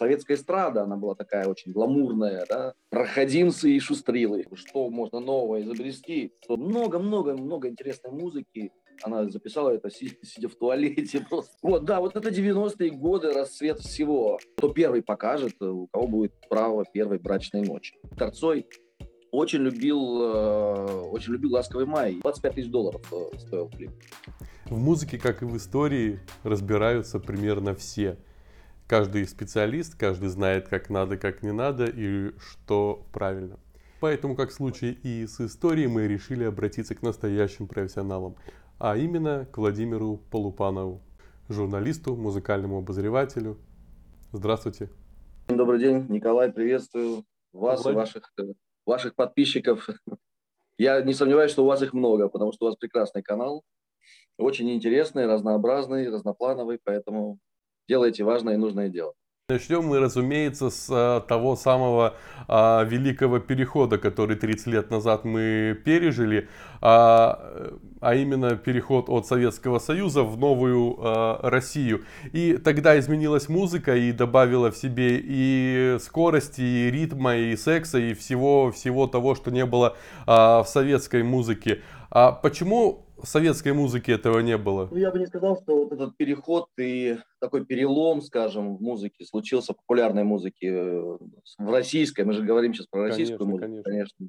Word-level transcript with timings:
советская 0.00 0.38
эстрада, 0.38 0.84
она 0.84 0.96
была 0.96 1.14
такая 1.14 1.46
очень 1.46 1.72
гламурная, 1.72 2.46
да, 2.48 2.74
проходимцы 2.88 3.70
и 3.70 3.78
шустрилы. 3.78 4.46
Что 4.54 4.88
можно 4.88 5.20
нового 5.20 5.60
изобрести? 5.60 6.32
Много-много-много 6.48 7.68
интересной 7.68 8.10
музыки. 8.10 8.72
Она 9.02 9.28
записала 9.28 9.70
это, 9.70 9.90
сидя 9.90 10.48
в 10.48 10.54
туалете 10.54 11.20
просто. 11.28 11.52
Вот, 11.62 11.84
да, 11.84 12.00
вот 12.00 12.16
это 12.16 12.30
90-е 12.30 12.90
годы, 12.92 13.32
расцвет 13.32 13.80
всего. 13.80 14.38
Кто 14.56 14.70
первый 14.70 15.02
покажет, 15.02 15.60
у 15.60 15.86
кого 15.88 16.06
будет 16.06 16.32
право 16.48 16.84
первой 16.90 17.18
брачной 17.18 17.60
ночи. 17.62 17.94
Торцой 18.16 18.66
очень 19.30 19.60
любил, 19.60 20.22
э, 20.22 21.08
очень 21.10 21.34
любил 21.34 21.52
«Ласковый 21.52 21.86
май». 21.86 22.18
25 22.22 22.54
тысяч 22.54 22.70
долларов 22.70 23.02
э, 23.12 23.38
стоил 23.38 23.68
клип. 23.68 23.90
В 24.66 24.78
музыке, 24.78 25.18
как 25.18 25.42
и 25.42 25.44
в 25.44 25.56
истории, 25.56 26.20
разбираются 26.42 27.20
примерно 27.20 27.74
все. 27.74 28.18
Каждый 28.90 29.24
специалист, 29.28 29.94
каждый 29.94 30.30
знает, 30.30 30.66
как 30.66 30.90
надо, 30.90 31.16
как 31.16 31.44
не 31.44 31.52
надо 31.52 31.84
и 31.84 32.32
что 32.40 33.06
правильно. 33.12 33.56
Поэтому, 34.00 34.34
как 34.34 34.50
в 34.50 34.52
случае 34.52 34.94
и 34.94 35.28
с 35.28 35.40
историей, 35.40 35.86
мы 35.86 36.08
решили 36.08 36.42
обратиться 36.42 36.96
к 36.96 37.02
настоящим 37.02 37.68
профессионалам, 37.68 38.34
а 38.80 38.96
именно 38.96 39.46
к 39.52 39.58
Владимиру 39.58 40.20
Полупанову, 40.32 41.00
журналисту, 41.48 42.16
музыкальному 42.16 42.78
обозревателю. 42.78 43.58
Здравствуйте. 44.32 44.90
Добрый 45.46 45.78
день, 45.78 46.06
Николай, 46.08 46.50
приветствую 46.50 47.24
вас 47.52 47.84
Влад... 47.84 47.94
и 47.94 47.96
ваших 47.96 48.32
э, 48.40 48.42
ваших 48.86 49.14
подписчиков. 49.14 49.88
Я 50.78 51.00
не 51.02 51.14
сомневаюсь, 51.14 51.52
что 51.52 51.62
у 51.62 51.68
вас 51.68 51.80
их 51.80 51.92
много, 51.92 52.28
потому 52.28 52.50
что 52.50 52.64
у 52.64 52.68
вас 52.70 52.76
прекрасный 52.76 53.22
канал, 53.22 53.62
очень 54.36 54.68
интересный, 54.68 55.26
разнообразный, 55.26 56.10
разноплановый, 56.10 56.80
поэтому 56.82 57.38
делайте 57.90 58.22
важное 58.22 58.54
и 58.54 58.56
нужное 58.56 58.88
дело. 58.88 59.14
Начнем 59.48 59.82
мы, 59.84 59.98
разумеется, 59.98 60.70
с 60.70 60.86
а, 60.92 61.20
того 61.20 61.56
самого 61.56 62.14
а, 62.46 62.84
великого 62.84 63.40
перехода, 63.40 63.98
который 63.98 64.36
30 64.36 64.66
лет 64.68 64.90
назад 64.92 65.24
мы 65.24 65.76
пережили, 65.84 66.48
а, 66.80 67.72
а 68.00 68.14
именно 68.14 68.54
переход 68.54 69.08
от 69.08 69.26
Советского 69.26 69.80
Союза 69.80 70.22
в 70.22 70.38
новую 70.38 70.98
Россию. 71.42 72.04
И 72.32 72.58
тогда 72.64 72.96
изменилась 72.96 73.48
музыка 73.48 73.96
и 73.96 74.12
добавила 74.12 74.70
в 74.70 74.76
себе 74.76 75.20
и 75.20 75.96
скорости, 76.00 76.60
и 76.60 76.90
ритма, 76.92 77.36
и 77.36 77.56
секса, 77.56 77.98
и 77.98 78.14
всего, 78.14 78.70
всего 78.70 79.08
того, 79.08 79.34
что 79.34 79.50
не 79.50 79.66
было 79.66 79.96
в 80.26 80.64
советской 80.66 81.24
музыке. 81.24 81.80
А 82.10 82.32
почему 82.32 83.06
советской 83.24 83.72
музыки 83.72 84.10
этого 84.10 84.40
не 84.40 84.56
было? 84.56 84.88
Ну, 84.90 84.96
я 84.96 85.10
бы 85.10 85.18
не 85.18 85.26
сказал, 85.26 85.60
что 85.62 85.84
вот 85.84 85.92
этот 85.92 86.16
переход 86.16 86.68
и 86.78 87.18
такой 87.40 87.64
перелом, 87.64 88.22
скажем, 88.22 88.76
в 88.76 88.82
музыке 88.82 89.24
случился, 89.24 89.72
в 89.72 89.76
популярной 89.76 90.24
музыке, 90.24 90.68
э, 90.68 91.18
в 91.58 91.70
российской, 91.70 92.24
мы 92.24 92.32
же 92.32 92.42
говорим 92.42 92.74
сейчас 92.74 92.86
про 92.86 93.08
российскую 93.08 93.38
конечно, 93.38 93.68
музыку, 93.68 93.82
конечно. 93.84 94.18
конечно. 94.18 94.28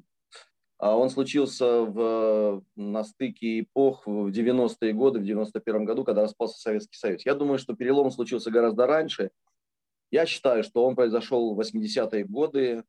А 0.78 0.96
он 0.96 1.10
случился 1.10 1.82
в, 1.82 2.64
на 2.74 3.04
стыке 3.04 3.60
эпох 3.60 4.04
в 4.04 4.28
90-е 4.30 4.92
годы, 4.92 5.20
в 5.20 5.24
91 5.24 5.84
году, 5.84 6.02
когда 6.02 6.22
распался 6.22 6.58
Советский 6.58 6.98
Союз. 6.98 7.24
Я 7.24 7.34
думаю, 7.34 7.58
что 7.58 7.76
перелом 7.76 8.10
случился 8.10 8.50
гораздо 8.50 8.88
раньше. 8.88 9.30
Я 10.10 10.26
считаю, 10.26 10.64
что 10.64 10.84
он 10.84 10.96
произошел 10.96 11.54
в 11.54 11.60
80-е 11.60 12.24
годы, 12.24 12.82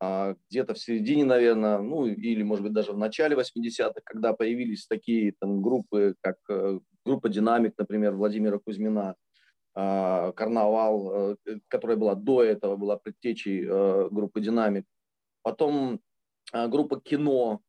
где-то 0.00 0.72
в 0.72 0.78
середине, 0.78 1.26
наверное, 1.26 1.78
ну 1.78 2.06
или, 2.06 2.42
может 2.42 2.64
быть, 2.64 2.72
даже 2.72 2.92
в 2.92 2.98
начале 2.98 3.36
80-х, 3.36 4.00
когда 4.04 4.32
появились 4.32 4.86
такие 4.86 5.34
там, 5.38 5.60
группы, 5.60 6.14
как 6.22 6.36
э, 6.48 6.78
группа 7.04 7.28
«Динамик», 7.28 7.74
например, 7.76 8.14
Владимира 8.14 8.58
Кузьмина, 8.58 9.16
а, 9.74 10.32
«Карнавал», 10.32 11.32
э, 11.32 11.36
которая 11.68 11.98
была 11.98 12.14
до 12.14 12.42
этого, 12.42 12.76
была 12.76 12.96
предтечей 12.96 13.66
э, 13.66 14.08
группы 14.10 14.40
«Динамик». 14.40 14.86
Потом 15.42 16.00
а, 16.52 16.66
группа 16.68 17.00
«Кино», 17.00 17.60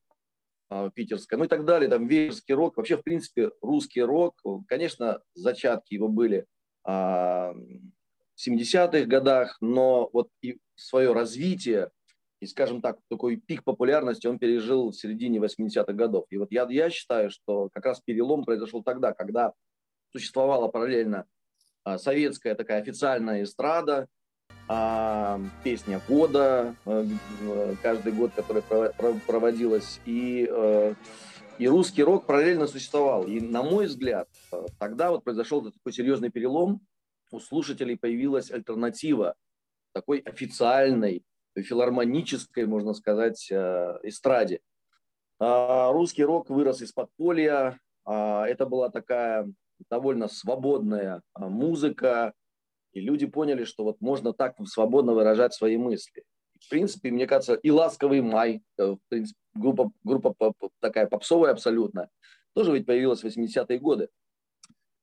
питерская, 0.94 1.38
ну 1.38 1.44
и 1.44 1.48
так 1.50 1.66
далее, 1.66 1.90
там 1.90 2.08
веерский 2.08 2.54
рок, 2.54 2.78
вообще, 2.78 2.96
в 2.96 3.04
принципе, 3.04 3.52
русский 3.62 4.02
рок, 4.02 4.42
конечно, 4.70 5.20
зачатки 5.34 5.96
его 5.96 6.08
были 6.08 6.46
в 6.86 7.54
70-х 8.38 9.04
годах, 9.04 9.58
но 9.60 10.10
вот 10.14 10.30
и 10.42 10.62
свое 10.76 11.12
развитие 11.12 11.92
и, 12.42 12.48
скажем 12.48 12.82
так, 12.82 12.98
такой 13.08 13.38
пик 13.38 13.64
популярности 13.64 14.26
он 14.26 14.40
пережил 14.40 14.90
в 14.90 14.96
середине 14.96 15.40
80-х 15.40 15.94
годов. 15.94 16.26
И 16.32 16.38
вот 16.38 16.52
я, 16.52 16.68
я 16.70 16.90
считаю, 16.90 17.30
что 17.30 17.70
как 17.72 17.86
раз 17.86 18.02
перелом 18.02 18.44
произошел 18.44 18.84
тогда, 18.84 19.14
когда 19.14 19.54
существовала 20.12 20.68
параллельно 20.68 21.26
а, 21.84 22.00
советская 22.00 22.56
такая 22.56 22.82
официальная 22.82 23.44
эстрада, 23.44 24.08
а, 24.68 25.40
песня 25.64 26.02
года 26.08 26.76
а, 26.86 27.06
каждый 27.84 28.12
год, 28.14 28.32
которая 28.36 28.92
проводилась, 29.28 30.02
и, 30.06 30.50
а, 30.50 30.96
и 31.60 31.68
русский 31.68 32.04
рок 32.04 32.26
параллельно 32.26 32.66
существовал. 32.66 33.28
И, 33.28 33.40
на 33.40 33.62
мой 33.62 33.86
взгляд, 33.86 34.28
тогда 34.80 35.12
вот 35.12 35.24
произошел 35.24 35.72
такой 35.72 35.94
серьезный 35.94 36.32
перелом, 36.32 36.82
у 37.30 37.40
слушателей 37.40 37.98
появилась 37.98 38.50
альтернатива 38.50 39.36
такой 39.94 40.20
официальной, 40.20 41.24
филармонической, 41.56 42.66
можно 42.66 42.94
сказать, 42.94 43.50
э, 43.52 44.00
эстраде. 44.04 44.62
А 45.40 45.92
русский 45.92 46.24
рок 46.24 46.50
вырос 46.50 46.82
из 46.82 46.92
подполья. 46.92 47.80
А 48.06 48.48
это 48.48 48.66
была 48.66 48.90
такая 48.90 49.52
довольно 49.90 50.28
свободная 50.28 51.22
а, 51.34 51.48
музыка, 51.48 52.34
и 52.94 53.00
люди 53.00 53.26
поняли, 53.26 53.64
что 53.64 53.84
вот 53.84 54.02
можно 54.02 54.34
так 54.34 54.56
свободно 54.68 55.14
выражать 55.14 55.54
свои 55.54 55.78
мысли. 55.78 56.24
В 56.60 56.70
принципе, 56.70 57.10
мне 57.10 57.26
кажется, 57.26 57.56
и 57.56 57.72
«Ласковый 57.72 58.22
май», 58.22 58.62
э, 58.78 58.84
в 58.84 59.00
принципе, 59.10 59.40
группа, 59.54 59.92
группа 60.04 60.36
такая 60.80 61.08
попсовая 61.08 61.52
абсолютно, 61.52 62.10
тоже 62.54 62.74
ведь 62.74 62.86
появилась 62.86 63.24
в 63.24 63.26
80-е 63.26 63.80
годы. 63.80 64.10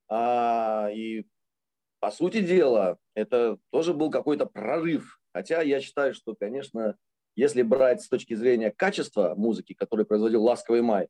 А, 0.07 0.89
и, 0.93 1.25
по 1.99 2.11
сути 2.11 2.41
дела, 2.41 2.97
это 3.13 3.57
тоже 3.71 3.93
был 3.93 4.09
какой-то 4.09 4.45
прорыв 4.45 5.18
Хотя 5.33 5.61
я 5.61 5.79
считаю, 5.79 6.13
что, 6.13 6.35
конечно, 6.35 6.97
если 7.35 7.61
брать 7.61 8.01
с 8.01 8.09
точки 8.09 8.33
зрения 8.33 8.71
качества 8.71 9.33
музыки, 9.35 9.73
который 9.73 10.05
производил 10.05 10.43
«Ласковый 10.43 10.81
май», 10.81 11.07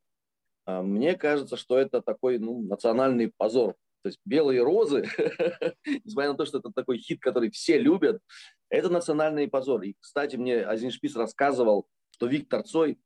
а, 0.65 0.81
мне 0.83 1.15
кажется, 1.15 1.57
что 1.57 1.77
это 1.77 2.01
такой 2.01 2.37
ну, 2.37 2.61
национальный 2.61 3.31
позор. 3.35 3.75
То 4.03 4.09
есть 4.09 4.19
«Белые 4.25 4.63
розы», 4.63 5.05
несмотря 6.05 6.31
на 6.31 6.37
то, 6.37 6.45
что 6.45 6.59
это 6.59 6.71
такой 6.71 6.99
хит, 6.99 7.19
который 7.19 7.49
все 7.49 7.79
любят, 7.79 8.21
это 8.69 8.89
национальный 8.89 9.47
позор. 9.47 9.81
И, 9.81 9.95
кстати, 9.99 10.35
мне 10.35 10.61
Азин 10.61 10.91
Шпис 10.91 11.15
рассказывал, 11.15 11.87
что 12.11 12.27
Виктор 12.27 12.63
Цой 12.63 12.99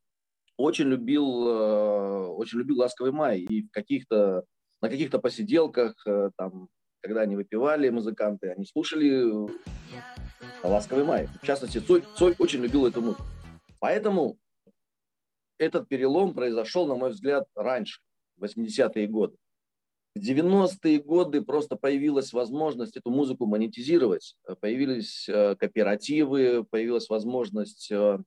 очень 0.57 0.85
любил, 0.85 1.47
э, 1.47 2.27
очень 2.27 2.59
любил 2.59 2.79
«Ласковый 2.79 3.11
май». 3.11 3.39
И 3.39 3.63
в 3.63 3.71
каких-то, 3.71 4.43
на 4.81 4.89
каких-то 4.89 5.19
посиделках, 5.19 5.95
э, 6.05 6.29
там, 6.37 6.67
когда 7.01 7.21
они 7.21 7.35
выпивали, 7.35 7.89
музыканты, 7.89 8.49
они 8.49 8.65
слушали 8.65 9.31
«Ласковый 10.63 11.03
май». 11.03 11.27
В 11.41 11.45
частности, 11.45 11.79
Цой, 11.79 12.03
Цой 12.15 12.35
очень 12.39 12.61
любил 12.61 12.85
эту 12.85 13.01
музыку. 13.01 13.23
Поэтому 13.79 14.37
этот 15.57 15.87
перелом 15.87 16.33
произошел, 16.33 16.87
на 16.87 16.95
мой 16.95 17.11
взгляд, 17.11 17.45
раньше, 17.55 18.01
в 18.37 18.43
80-е 18.43 19.07
годы. 19.07 19.35
В 20.15 20.19
90-е 20.19 20.99
годы 20.99 21.41
просто 21.41 21.75
появилась 21.75 22.33
возможность 22.33 22.95
эту 22.97 23.09
музыку 23.09 23.45
монетизировать. 23.45 24.35
Появились 24.61 25.27
э, 25.27 25.55
кооперативы, 25.55 26.63
появилась 26.69 27.09
возможность 27.09 27.91
э, 27.91 28.19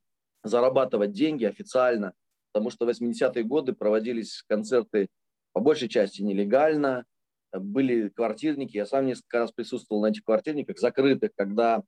зарабатывать 0.43 1.13
деньги 1.13 1.45
официально, 1.45 2.13
потому 2.53 2.71
что 2.71 2.87
в 2.87 2.89
80-е 2.89 3.45
годы 3.45 3.73
проводились 3.73 4.43
концерты 4.49 5.09
по 5.53 5.61
большей 5.61 5.89
части 5.89 6.23
нелегально, 6.23 7.05
были 7.53 8.09
квартирники, 8.09 8.77
я 8.77 8.85
сам 8.85 9.07
несколько 9.07 9.39
раз 9.39 9.53
присутствовал 9.53 10.03
на 10.03 10.09
этих 10.09 10.25
квартирниках, 10.25 10.79
закрытых, 10.79 11.31
когда 11.35 11.83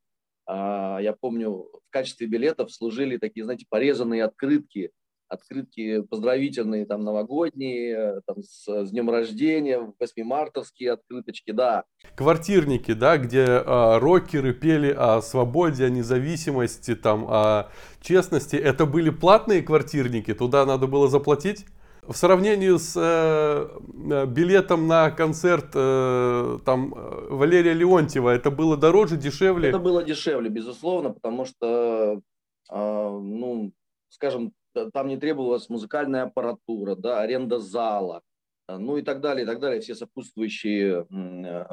я 0.49 1.15
помню, 1.21 1.50
в 1.50 1.91
качестве 1.91 2.27
билетов 2.27 2.73
служили 2.73 3.19
такие, 3.19 3.45
знаете, 3.45 3.67
порезанные 3.69 4.25
открытки, 4.25 4.91
открытки 5.29 6.03
поздравительные, 6.03 6.87
там, 6.87 7.05
новогодние, 7.05 8.21
там, 8.27 8.43
с, 8.43 8.67
с 8.67 8.91
днем 8.91 9.11
рождения, 9.11 9.79
8 9.99 10.25
мартовские 10.25 10.93
открыточки, 10.93 11.50
да. 11.50 11.85
Квартирники, 12.17 12.93
да, 12.95 13.19
где 13.19 13.45
а, 13.47 13.99
рокеры 13.99 14.55
пели 14.55 14.91
о 14.91 15.21
свободе, 15.21 15.85
о 15.85 15.91
независимости, 15.91 16.94
там, 16.94 17.27
о 17.29 17.71
честности. 18.01 18.56
Это 18.56 18.87
были 18.87 19.11
платные 19.11 19.62
квартирники, 19.62 20.33
туда 20.35 20.65
надо 20.65 20.87
было 20.87 21.09
заплатить? 21.09 21.67
В 22.08 22.16
сравнении 22.16 22.75
с 22.75 22.96
э, 22.96 23.69
э, 24.10 24.26
билетом 24.26 24.87
на 24.87 25.10
концерт 25.10 25.72
э, 25.75 26.58
там 26.64 26.94
Валерия 27.28 27.75
Леонтьева, 27.75 28.31
это 28.31 28.50
было 28.50 28.78
дороже, 28.78 29.19
дешевле? 29.19 29.69
Это 29.69 29.78
было 29.78 30.02
дешевле, 30.02 30.49
безусловно, 30.49 31.10
потому 31.10 31.44
что, 31.44 32.22
э, 32.70 32.75
ну, 32.75 33.72
скажем, 34.08 34.52
там 34.94 35.08
не 35.08 35.19
требовалась 35.19 35.69
музыкальная 35.69 36.22
аппаратура, 36.22 36.94
да, 36.94 37.20
аренда 37.20 37.58
зала, 37.58 38.22
ну 38.69 38.96
и 38.96 39.02
так 39.02 39.20
далее, 39.20 39.44
и 39.44 39.46
так 39.46 39.60
далее, 39.60 39.82
все 39.82 39.94
сопутствующие 39.94 41.06
э, 41.10 41.64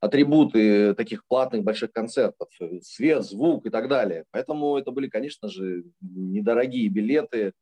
атрибуты 0.00 0.94
таких 0.94 1.26
платных 1.26 1.64
больших 1.64 1.90
концертов, 1.92 2.48
свет, 2.82 3.24
звук 3.24 3.64
и 3.66 3.70
так 3.70 3.88
далее. 3.88 4.24
Поэтому 4.30 4.76
это 4.76 4.90
были, 4.90 5.08
конечно 5.08 5.48
же, 5.48 5.84
недорогие 6.02 6.88
билеты, 6.88 7.38
э, 7.38 7.52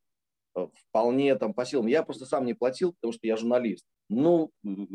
вполне 0.54 1.34
там 1.36 1.54
по 1.54 1.64
силам. 1.64 1.86
Я 1.86 2.02
просто 2.02 2.26
сам 2.26 2.44
не 2.44 2.54
платил, 2.54 2.92
потому 2.92 3.12
что 3.12 3.26
я 3.26 3.36
журналист. 3.36 3.84
Ну, 4.08 4.50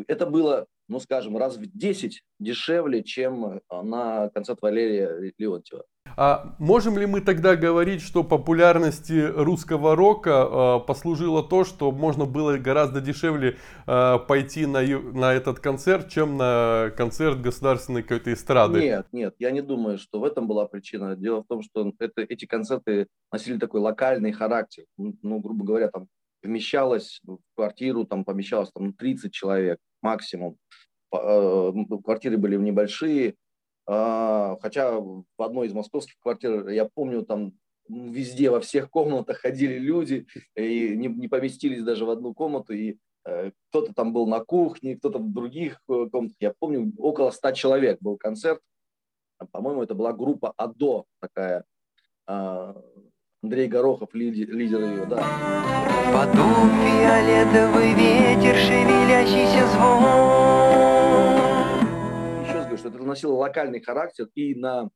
это 0.08 0.26
было, 0.26 0.68
ну, 0.88 1.00
скажем, 1.00 1.38
раз 1.38 1.58
в 1.58 1.66
10 1.66 2.22
дешевле, 2.40 3.04
чем 3.04 3.62
на 3.70 4.30
концерт 4.30 4.62
Валерия 4.62 5.34
Леонтьева. 5.38 5.84
А 6.18 6.56
можем 6.60 6.98
ли 6.98 7.06
мы 7.06 7.22
тогда 7.22 7.56
говорить, 7.56 8.02
что 8.02 8.24
популярности 8.24 9.20
русского 9.36 9.96
рока 9.96 10.82
э, 10.82 10.86
послужило 10.86 11.44
то, 11.44 11.64
что 11.64 11.92
можно 11.92 12.26
было 12.26 12.58
гораздо 12.58 13.02
дешевле 13.02 13.58
э, 13.88 14.20
пойти 14.28 14.66
на, 14.66 14.82
на 14.82 15.34
этот 15.34 15.60
концерт, 15.60 16.10
чем 16.10 16.38
на 16.38 16.92
концерт 16.98 17.42
государственной 17.42 18.04
какой-то 18.04 18.34
эстрады? 18.34 18.80
Нет, 18.82 19.08
нет, 19.12 19.36
я 19.40 19.52
не 19.52 19.62
думаю, 19.62 19.98
что 19.98 20.20
в 20.20 20.24
этом 20.24 20.48
была 20.48 20.66
причина. 20.66 21.16
Дело 21.16 21.44
в 21.44 21.48
том, 21.48 21.62
что 21.62 21.92
это, 22.00 22.22
эти 22.22 22.46
концерты 22.46 23.08
носили 23.32 23.58
такой 23.58 23.82
локальный 23.82 24.32
характер. 24.32 24.86
Ну, 24.98 25.40
грубо 25.40 25.66
говоря, 25.66 25.90
там 25.90 26.08
вмещалось 26.42 27.20
в 27.24 27.38
квартиру, 27.56 28.06
там 28.06 28.24
помещалось 28.26 28.72
там 28.74 28.94
30 28.94 29.32
человек 29.32 29.80
максимум. 30.02 30.58
Э, 31.14 31.72
квартиры 32.04 32.38
были 32.38 32.56
небольшие, 32.56 33.36
хотя 33.90 35.00
в 35.00 35.26
одной 35.40 35.68
из 35.68 35.74
московских 35.74 36.20
квартир, 36.20 36.70
я 36.70 36.86
помню, 36.86 37.24
там 37.24 37.54
везде, 37.90 38.50
во 38.50 38.60
всех 38.60 38.90
комнатах 38.90 39.40
ходили 39.40 39.78
люди 39.78 40.28
и 40.56 40.96
не, 40.96 41.08
не 41.08 41.28
поместились 41.28 41.84
даже 41.84 42.06
в 42.06 42.10
одну 42.10 42.34
комнату. 42.34 42.74
И 42.74 42.98
э, 43.26 43.52
кто-то 43.70 43.94
там 43.94 44.14
был 44.14 44.28
на 44.28 44.40
кухне, 44.40 44.96
кто-то 44.96 45.20
в 45.20 45.34
других 45.34 45.82
э, 45.90 46.08
комнатах. 46.12 46.38
Я 46.40 46.54
помню, 46.58 46.94
около 46.98 47.32
ста 47.32 47.52
человек 47.52 47.98
был 48.00 48.18
концерт. 48.18 48.62
По-моему, 49.52 49.84
это 49.84 49.96
была 49.96 50.14
группа 50.14 50.54
АДО 50.56 51.06
такая. 51.20 51.66
Э, 52.28 52.74
Андрей 53.42 53.68
Горохов, 53.68 54.14
лидер, 54.14 54.50
лидер 54.54 54.82
ее, 54.82 55.06
да. 55.06 55.24
Подул 56.14 56.68
фиолетовый 56.84 57.94
ветер, 57.94 58.56
шевелящийся 58.56 59.68
звон 59.68 60.39
это 62.96 63.06
носило 63.06 63.34
локальный 63.34 63.82
характер 63.82 64.28
и 64.36 64.56
на 64.56 64.90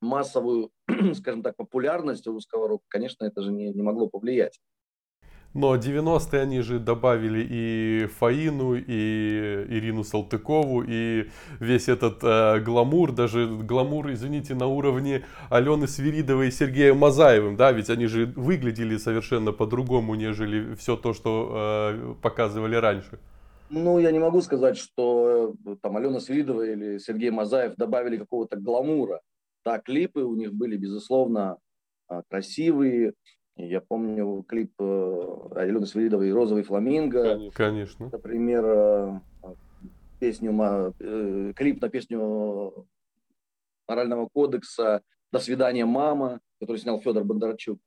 массовую, 0.00 0.70
скажем 1.14 1.42
так, 1.42 1.56
популярность 1.56 2.26
русского 2.26 2.68
рока, 2.68 2.84
конечно, 2.88 3.24
это 3.24 3.42
же 3.42 3.52
не, 3.52 3.72
не 3.72 3.82
могло 3.82 4.08
повлиять. 4.08 4.60
Но 5.56 5.74
90-е 5.74 6.42
они 6.42 6.60
же 6.60 6.78
добавили 6.78 7.46
и 7.48 8.06
Фаину, 8.18 8.74
и 8.74 9.64
Ирину 9.70 10.04
Салтыкову, 10.04 10.84
и 10.86 11.30
весь 11.60 11.88
этот 11.88 12.22
э, 12.22 12.60
гламур, 12.60 13.12
даже 13.12 13.46
гламур, 13.46 14.12
извините, 14.12 14.54
на 14.54 14.66
уровне 14.66 15.24
Алены 15.48 15.86
Свиридовой 15.86 16.48
и 16.48 16.50
Сергея 16.50 16.92
Мазаевым, 16.92 17.56
да, 17.56 17.72
ведь 17.72 17.88
они 17.88 18.04
же 18.06 18.26
выглядели 18.36 18.98
совершенно 18.98 19.52
по-другому, 19.52 20.14
нежели 20.14 20.74
все 20.74 20.94
то, 20.94 21.14
что 21.14 21.50
э, 21.54 22.14
показывали 22.20 22.76
раньше. 22.76 23.18
Ну, 23.68 23.98
я 23.98 24.12
не 24.12 24.18
могу 24.18 24.40
сказать, 24.42 24.76
что 24.76 25.54
э, 25.64 25.76
там 25.82 25.96
Алена 25.96 26.20
Свиридова 26.20 26.62
или 26.62 26.98
Сергей 26.98 27.30
Мазаев 27.30 27.74
добавили 27.76 28.16
какого-то 28.16 28.56
гламура. 28.56 29.20
Да, 29.64 29.80
клипы 29.80 30.20
у 30.20 30.36
них 30.36 30.54
были, 30.54 30.76
безусловно, 30.76 31.58
а, 32.06 32.22
красивые. 32.28 33.14
Я 33.56 33.80
помню 33.80 34.44
клип 34.46 34.72
э, 34.78 35.36
Алены 35.56 35.86
Свиридовой 35.86 36.32
«Розовый 36.32 36.62
фламинго». 36.62 37.50
Конечно. 37.52 38.10
Например, 38.12 38.64
э, 38.64 39.20
песню, 40.20 40.94
клип 41.56 41.80
на 41.80 41.88
песню 41.88 42.86
морального 43.88 44.28
кодекса 44.32 45.02
«До 45.32 45.38
свидания, 45.40 45.86
мама», 45.86 46.40
который 46.60 46.78
снял 46.78 47.00
Федор 47.00 47.24
Бондарчук. 47.24 47.80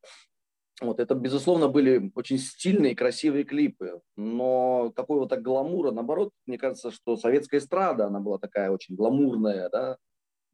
Вот, 0.82 1.00
это, 1.00 1.14
безусловно, 1.14 1.68
были 1.68 2.12
очень 2.16 2.38
стильные, 2.38 2.96
красивые 2.96 3.44
клипы, 3.44 4.02
но 4.16 4.94
какого-то 4.96 5.36
гламура, 5.36 5.92
наоборот, 5.92 6.32
мне 6.46 6.58
кажется, 6.58 6.90
что 6.90 7.18
советская 7.18 7.60
эстрада, 7.60 8.06
она 8.06 8.22
была 8.22 8.38
такая 8.38 8.72
очень 8.72 8.96
гламурная, 8.96 9.70
да, 9.70 9.98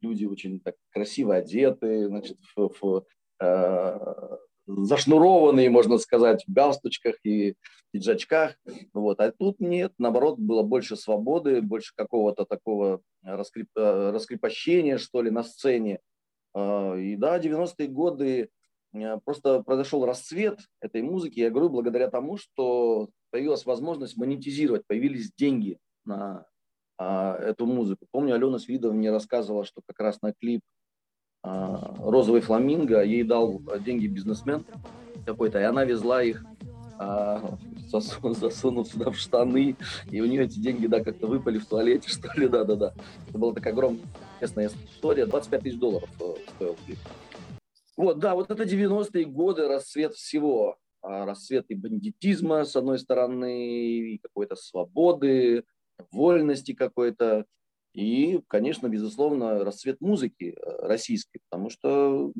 люди 0.00 0.24
очень 0.24 0.60
так 0.60 0.74
красиво 0.90 1.36
одеты, 1.36 2.08
значит, 2.08 2.38
в, 2.56 2.70
в, 2.80 3.04
э, 3.40 4.36
зашнурованные, 4.66 5.70
можно 5.70 5.98
сказать, 5.98 6.44
в 6.46 6.52
галстучках 6.52 7.16
и 7.24 7.54
пиджачках, 7.92 8.56
вот, 8.92 9.20
а 9.20 9.30
тут 9.30 9.60
нет, 9.60 9.92
наоборот, 9.96 10.38
было 10.40 10.64
больше 10.64 10.96
свободы, 10.96 11.62
больше 11.62 11.92
какого-то 11.94 12.46
такого 12.46 13.00
раскреп, 13.22 13.68
э, 13.76 14.10
раскрепощения, 14.10 14.98
что 14.98 15.22
ли, 15.22 15.30
на 15.30 15.44
сцене, 15.44 16.00
э, 16.52 17.00
и 17.00 17.16
да, 17.16 17.38
90-е 17.38 17.86
годы, 17.86 18.50
просто 19.24 19.62
произошел 19.62 20.04
расцвет 20.04 20.60
этой 20.80 21.02
музыки, 21.02 21.40
я 21.40 21.50
говорю, 21.50 21.68
благодаря 21.68 22.10
тому, 22.10 22.36
что 22.36 23.08
появилась 23.30 23.66
возможность 23.66 24.16
монетизировать, 24.16 24.86
появились 24.86 25.32
деньги 25.32 25.78
на 26.04 26.46
а, 26.98 27.36
эту 27.36 27.66
музыку. 27.66 28.06
Помню, 28.10 28.34
Алена 28.34 28.58
Свидова 28.58 28.92
мне 28.92 29.10
рассказывала, 29.10 29.64
что 29.64 29.82
как 29.86 29.98
раз 30.00 30.22
на 30.22 30.32
клип 30.32 30.62
а, 31.42 31.94
«Розовый 31.98 32.40
фламинго» 32.40 33.02
ей 33.02 33.22
дал 33.22 33.60
деньги 33.80 34.06
бизнесмен 34.06 34.64
какой-то, 35.26 35.58
и 35.60 35.64
она 35.64 35.84
везла 35.84 36.22
их 36.22 36.44
а, 36.98 37.58
засунув 37.88 38.88
сюда 38.88 39.10
в 39.10 39.16
штаны, 39.16 39.76
и 40.10 40.20
у 40.20 40.26
нее 40.26 40.44
эти 40.44 40.58
деньги, 40.58 40.86
да, 40.86 41.04
как-то 41.04 41.26
выпали 41.26 41.58
в 41.58 41.66
туалете, 41.66 42.08
что 42.10 42.28
ли, 42.38 42.48
да-да-да. 42.48 42.94
Это 43.28 43.38
была 43.38 43.52
такая 43.52 43.72
огромная 43.72 44.00
история, 44.94 45.26
25 45.26 45.62
тысяч 45.62 45.78
долларов 45.78 46.08
э, 46.20 46.34
стоил 46.56 46.76
клип. 46.86 46.98
Вот, 47.96 48.18
да, 48.18 48.34
вот 48.34 48.50
это 48.50 48.64
90-е 48.64 49.24
годы, 49.24 49.68
расцвет 49.68 50.14
всего. 50.14 50.78
А, 51.02 51.24
расцвет 51.24 51.66
и 51.68 51.74
бандитизма, 51.74 52.64
с 52.64 52.74
одной 52.76 52.98
стороны, 52.98 53.70
и 53.70 54.18
какой-то 54.18 54.56
свободы, 54.56 55.64
вольности 56.10 56.72
какой-то. 56.72 57.46
И, 57.94 58.40
конечно, 58.48 58.88
безусловно, 58.88 59.64
расцвет 59.64 60.00
музыки 60.00 60.54
э, 60.56 60.86
российской, 60.86 61.40
потому 61.48 61.70
что 61.70 62.32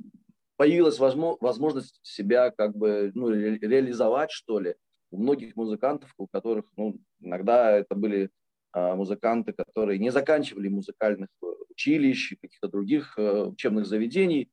появилась 0.56 0.98
возможность 0.98 2.00
себя 2.02 2.50
как 2.50 2.76
бы 2.76 3.12
ну, 3.14 3.30
реализовать, 3.30 4.30
что 4.30 4.58
ли, 4.58 4.74
у 5.10 5.18
многих 5.18 5.54
музыкантов, 5.54 6.12
у 6.18 6.26
которых 6.26 6.66
ну, 6.76 6.98
иногда 7.20 7.70
это 7.70 7.94
были 7.94 8.30
а, 8.72 8.94
музыканты, 8.94 9.52
которые 9.52 9.98
не 9.98 10.10
заканчивали 10.10 10.68
музыкальных 10.68 11.28
э, 11.42 11.46
училищ, 11.70 12.34
каких-то 12.40 12.68
других 12.68 13.14
э, 13.16 13.44
учебных 13.44 13.86
заведений, 13.86 14.50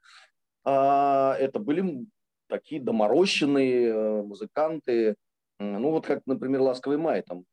это 0.65 1.59
были 1.59 2.05
такие 2.47 2.81
доморощенные 2.81 3.87
э, 3.87 4.21
музыканты, 4.23 5.15
ну 5.59 5.91
вот 5.91 6.05
как, 6.05 6.25
например, 6.25 6.61
«Ласковый 6.61 6.97
май», 6.97 7.21
там, 7.21 7.45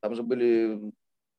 там 0.00 0.14
же 0.14 0.22
были 0.22 0.92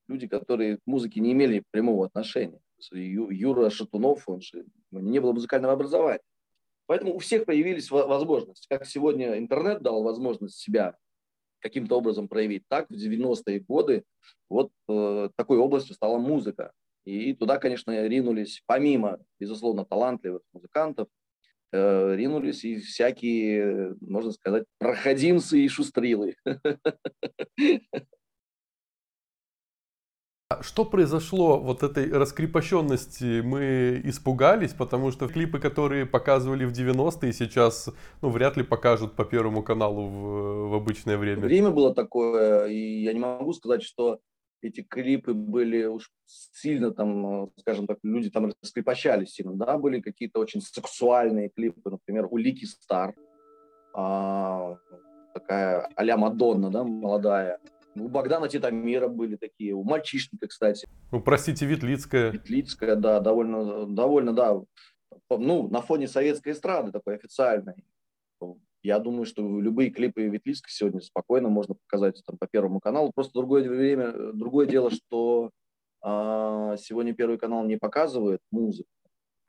люди, 0.08 0.28
которые 0.28 0.78
к 0.78 0.82
музыке 0.86 1.20
не 1.20 1.32
имели 1.32 1.64
прямого 1.72 2.06
отношения. 2.06 2.60
Юра 2.92 3.70
Шатунов, 3.70 4.28
он 4.28 4.42
же, 4.42 4.66
не 4.92 5.20
было 5.20 5.34
музыкального 5.34 5.74
образования. 5.74 6.22
Поэтому 6.86 7.16
у 7.16 7.20
всех 7.20 7.46
появились 7.46 7.90
возможности. 7.90 8.68
Как 8.68 8.86
сегодня 8.86 9.38
интернет 9.38 9.82
дал 9.82 10.04
возможность 10.04 10.58
себя 10.58 10.98
каким-то 11.60 11.98
образом 11.98 12.28
проявить, 12.28 12.64
так 12.68 12.90
в 12.90 12.94
90-е 12.94 13.60
годы 13.60 14.04
вот 14.50 14.72
э, 14.90 15.30
такой 15.36 15.58
областью 15.58 15.96
стала 15.96 16.18
музыка. 16.18 16.74
И 17.06 17.34
туда, 17.34 17.58
конечно, 17.58 18.08
ринулись, 18.08 18.62
помимо, 18.66 19.20
безусловно, 19.40 19.86
талантливых 19.86 20.42
музыкантов, 20.54 21.08
э, 21.72 22.16
ринулись 22.16 22.64
и 22.64 22.80
всякие, 22.80 23.96
можно 24.02 24.32
сказать, 24.32 24.66
проходимцы 24.78 25.60
и 25.60 25.68
шустрилы. 25.68 26.36
А 30.52 30.64
что 30.64 30.84
произошло 30.84 31.58
вот 31.58 31.82
этой 31.82 32.12
раскрепощенности? 32.12 33.40
Мы 33.40 34.02
испугались, 34.04 34.74
потому 34.74 35.12
что 35.12 35.30
клипы, 35.30 35.60
которые 35.60 36.06
показывали 36.06 36.66
в 36.66 36.74
90-е, 36.74 37.32
сейчас 37.32 37.90
ну, 38.22 38.30
вряд 38.30 38.58
ли 38.58 38.64
покажут 38.64 39.16
по 39.16 39.24
Первому 39.24 39.64
каналу 39.64 40.08
в, 40.08 40.70
в 40.72 40.74
обычное 40.76 41.18
время. 41.18 41.44
Время 41.44 41.70
было 41.70 41.96
такое, 41.96 42.66
и 42.66 43.02
я 43.02 43.14
не 43.14 43.22
могу 43.22 43.54
сказать, 43.54 43.82
что 43.82 44.20
эти 44.62 44.82
клипы 44.82 45.34
были 45.34 45.86
уж 45.86 46.12
сильно 46.26 46.92
там, 46.92 47.46
э, 47.46 47.48
скажем 47.58 47.88
так, 47.88 48.00
люди 48.04 48.30
там 48.30 48.52
раскрепощались 48.62 49.34
сильно, 49.34 49.54
да, 49.54 49.78
были 49.78 50.02
какие-то 50.02 50.40
очень 50.40 50.62
сексуальные 50.62 51.50
клипы, 51.50 51.90
например, 51.90 52.28
у 52.30 52.38
Лики 52.38 52.66
Стар, 52.66 53.16
а, 53.94 54.78
такая 55.34 55.90
а-ля 55.96 56.18
Мадонна, 56.18 56.70
да, 56.70 56.84
молодая. 56.84 57.60
У 57.96 58.08
Богдана 58.08 58.48
Титамира 58.48 59.10
были 59.10 59.36
такие, 59.36 59.74
у 59.74 59.84
Мальчишника, 59.84 60.48
кстати. 60.48 60.88
Ну, 61.12 61.22
простите, 61.22 61.66
Ветлицкая. 61.66 62.32
Ветлицкая, 62.32 62.96
да, 62.96 63.20
довольно, 63.20 63.86
довольно, 63.86 64.34
да, 64.34 64.62
ну, 65.30 65.68
на 65.68 65.82
фоне 65.82 66.08
советской 66.08 66.54
эстрады 66.54 66.92
такой 66.92 67.16
официальной. 67.16 67.84
Я 68.84 69.00
думаю, 69.00 69.26
что 69.26 69.42
любые 69.60 69.92
клипы 69.92 70.24
Ветлицка 70.24 70.70
сегодня 70.72 71.02
спокойно 71.02 71.50
можно 71.50 71.76
показать 71.76 72.22
там, 72.26 72.38
по 72.38 72.48
Первому 72.48 72.80
каналу. 72.80 73.12
Просто 73.14 73.34
другое 73.34 73.68
время, 73.70 74.12
другое 74.34 74.66
дело, 74.66 74.90
что 74.90 75.52
а, 76.02 76.76
сегодня 76.78 77.14
Первый 77.14 77.38
канал 77.38 77.64
не 77.66 77.78
показывает 77.78 78.42
музыку. 78.52 78.90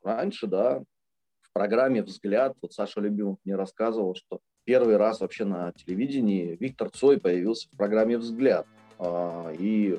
Раньше, 0.03 0.47
да, 0.47 0.83
в 1.41 1.53
программе 1.53 2.03
«Взгляд», 2.03 2.55
вот 2.61 2.73
Саша 2.73 2.99
Любимов 2.99 3.37
мне 3.43 3.55
рассказывал, 3.55 4.15
что 4.15 4.39
первый 4.65 4.97
раз 4.97 5.21
вообще 5.21 5.45
на 5.45 5.71
телевидении 5.73 6.55
Виктор 6.59 6.89
Цой 6.89 7.19
появился 7.19 7.69
в 7.71 7.77
программе 7.77 8.17
«Взгляд». 8.17 8.67
А, 8.99 9.51
и 9.57 9.97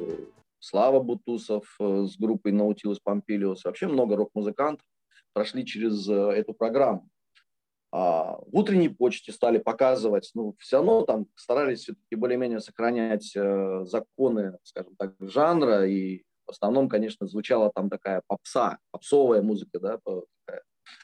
Слава 0.64 1.00
Бутусов 1.00 1.76
э, 1.78 2.06
с 2.06 2.16
группой 2.16 2.50
Наутилус 2.50 2.98
Помпилиус, 2.98 3.64
вообще 3.64 3.86
много 3.86 4.16
рок-музыкантов 4.16 4.86
прошли 5.34 5.66
через 5.66 6.08
э, 6.08 6.14
эту 6.14 6.54
программу. 6.54 7.06
А 7.96 8.38
в 8.50 8.58
утренней 8.58 8.88
почте 8.88 9.30
стали 9.30 9.58
показывать, 9.58 10.28
ну, 10.34 10.56
все 10.58 10.78
равно 10.78 11.02
там 11.02 11.28
старались 11.36 11.82
все-таки 11.82 12.16
более-менее 12.16 12.58
сохранять 12.58 13.30
э, 13.36 13.84
законы, 13.84 14.58
скажем 14.64 14.96
так, 14.96 15.14
жанра, 15.20 15.86
и 15.86 16.24
в 16.44 16.50
основном, 16.50 16.88
конечно, 16.88 17.28
звучала 17.28 17.70
там 17.72 17.88
такая 17.88 18.22
попса, 18.26 18.78
попсовая 18.90 19.42
музыка, 19.42 19.78
да, 19.78 20.00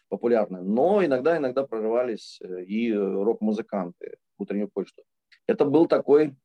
популярная. 0.09 0.63
Но 0.63 1.05
иногда, 1.05 1.37
иногда 1.37 1.65
прорывались 1.65 2.41
и 2.43 2.93
рок-музыканты 2.93 4.17
в 4.37 4.43
утреннюю 4.43 4.69
почту. 4.69 5.05
Это 5.47 5.67
был 5.67 5.87
такой, 5.87 6.37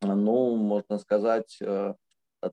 ну, 0.00 0.56
можно 0.56 0.96
сказать, 0.96 1.58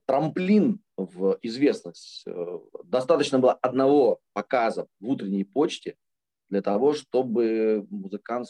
трамплин 0.04 0.82
в 0.98 1.38
известность. 1.40 2.24
Э, 2.26 2.58
достаточно 2.84 3.38
было 3.38 3.54
одного 3.54 4.18
показа 4.34 4.86
в 5.00 5.08
утренней 5.08 5.44
почте 5.44 5.96
для 6.48 6.62
того, 6.62 6.94
чтобы 6.94 7.86
музыкант 7.90 8.48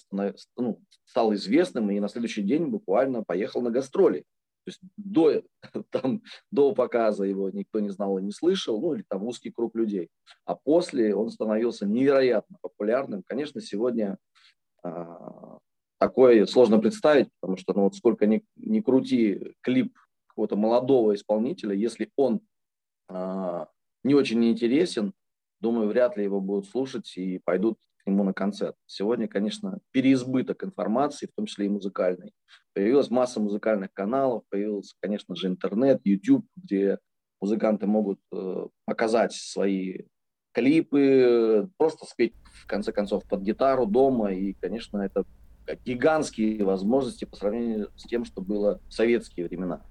ну, 0.57 0.81
стал 1.05 1.35
известным 1.35 1.91
и 1.91 2.01
на 2.01 2.09
следующий 2.09 2.43
день 2.43 2.67
буквально 2.67 3.25
поехал 3.25 3.61
на 3.61 3.71
гастроли. 3.71 4.25
То 4.65 4.71
есть 4.71 4.81
до, 4.97 5.43
там, 5.91 6.23
до 6.51 6.75
показа 6.75 7.25
его 7.25 7.51
никто 7.51 7.81
не 7.81 7.91
знал 7.91 8.19
и 8.19 8.23
не 8.23 8.33
слышал, 8.33 8.81
ну 8.81 8.95
или 8.95 9.05
там 9.09 9.25
узкий 9.25 9.51
круг 9.51 9.75
людей. 9.75 10.09
А 10.45 10.55
после 10.55 11.15
он 11.15 11.31
становился 11.31 11.87
невероятно 11.87 12.59
популярным. 12.61 13.23
Конечно, 13.27 13.61
сегодня 13.61 14.19
а, 14.83 15.59
такое 15.99 16.47
сложно 16.47 16.79
представить, 16.79 17.29
потому 17.41 17.57
что 17.57 17.73
ну, 17.75 17.85
вот 17.85 17.95
сколько 17.95 18.27
ни, 18.27 18.45
ни 18.57 18.81
крути 18.81 19.55
клип 19.63 19.97
какого-то 20.27 20.57
молодого 20.57 21.15
исполнителя, 21.15 21.75
если 21.75 22.11
он 22.15 22.41
э, 23.09 23.67
не 24.05 24.15
очень 24.15 24.45
интересен, 24.45 25.13
думаю, 25.61 25.89
вряд 25.89 26.17
ли 26.17 26.25
его 26.25 26.41
будут 26.41 26.67
слушать 26.67 27.17
и 27.17 27.39
пойдут 27.45 27.79
к 27.99 28.07
нему 28.07 28.25
на 28.25 28.33
концерт. 28.33 28.77
Сегодня, 28.87 29.29
конечно, 29.29 29.79
переизбыток 29.91 30.65
информации, 30.65 31.27
в 31.27 31.35
том 31.35 31.47
числе 31.47 31.67
и 31.67 31.71
музыкальной. 31.71 32.33
Появилась 32.75 33.11
масса 33.11 33.41
музыкальных 33.41 33.93
каналов, 33.93 34.45
появился, 34.51 34.95
конечно 35.01 35.35
же, 35.35 35.49
интернет, 35.49 36.01
YouTube, 36.05 36.47
где 36.57 36.99
музыканты 37.41 37.87
могут 37.87 38.21
э, 38.33 38.67
показать 38.85 39.33
свои 39.33 40.03
клипы, 40.53 41.69
просто 41.77 42.07
спеть, 42.07 42.35
в 42.53 42.67
конце 42.67 42.93
концов, 42.93 43.25
под 43.29 43.43
гитару 43.43 43.87
дома. 43.87 44.33
И, 44.33 44.55
конечно, 44.55 44.99
это 44.99 45.25
гигантские 45.85 46.65
возможности 46.65 47.25
по 47.25 47.37
сравнению 47.37 47.91
с 47.97 48.05
тем, 48.05 48.25
что 48.25 48.41
было 48.41 48.81
в 48.89 48.93
советские 48.93 49.47
времена. 49.47 49.83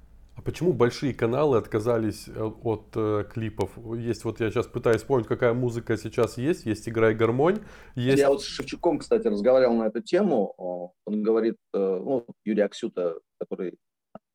Почему 0.48 0.72
большие 0.72 1.14
каналы 1.14 1.58
отказались 1.58 2.30
э, 2.30 2.42
от 2.42 2.96
э, 2.96 3.26
клипов? 3.30 3.78
Есть 3.98 4.24
вот 4.24 4.40
я 4.40 4.50
сейчас 4.50 4.66
пытаюсь 4.66 5.02
вспомнить, 5.02 5.28
какая 5.28 5.54
музыка 5.54 5.98
сейчас 5.98 6.38
есть. 6.38 6.66
Есть 6.66 6.88
«Играй 6.88 7.14
гармонь». 7.14 7.60
Есть... 7.96 8.20
Я 8.20 8.30
вот 8.30 8.42
с 8.42 8.46
Шевчуком, 8.46 9.00
кстати, 9.00 9.28
разговаривал 9.28 9.76
на 9.76 9.88
эту 9.88 10.02
тему. 10.02 10.94
Он 11.04 11.22
говорит, 11.22 11.58
э, 11.74 11.78
ну, 11.78 12.26
Юрий 12.46 12.62
Аксюта, 12.62 13.20
который 13.38 13.78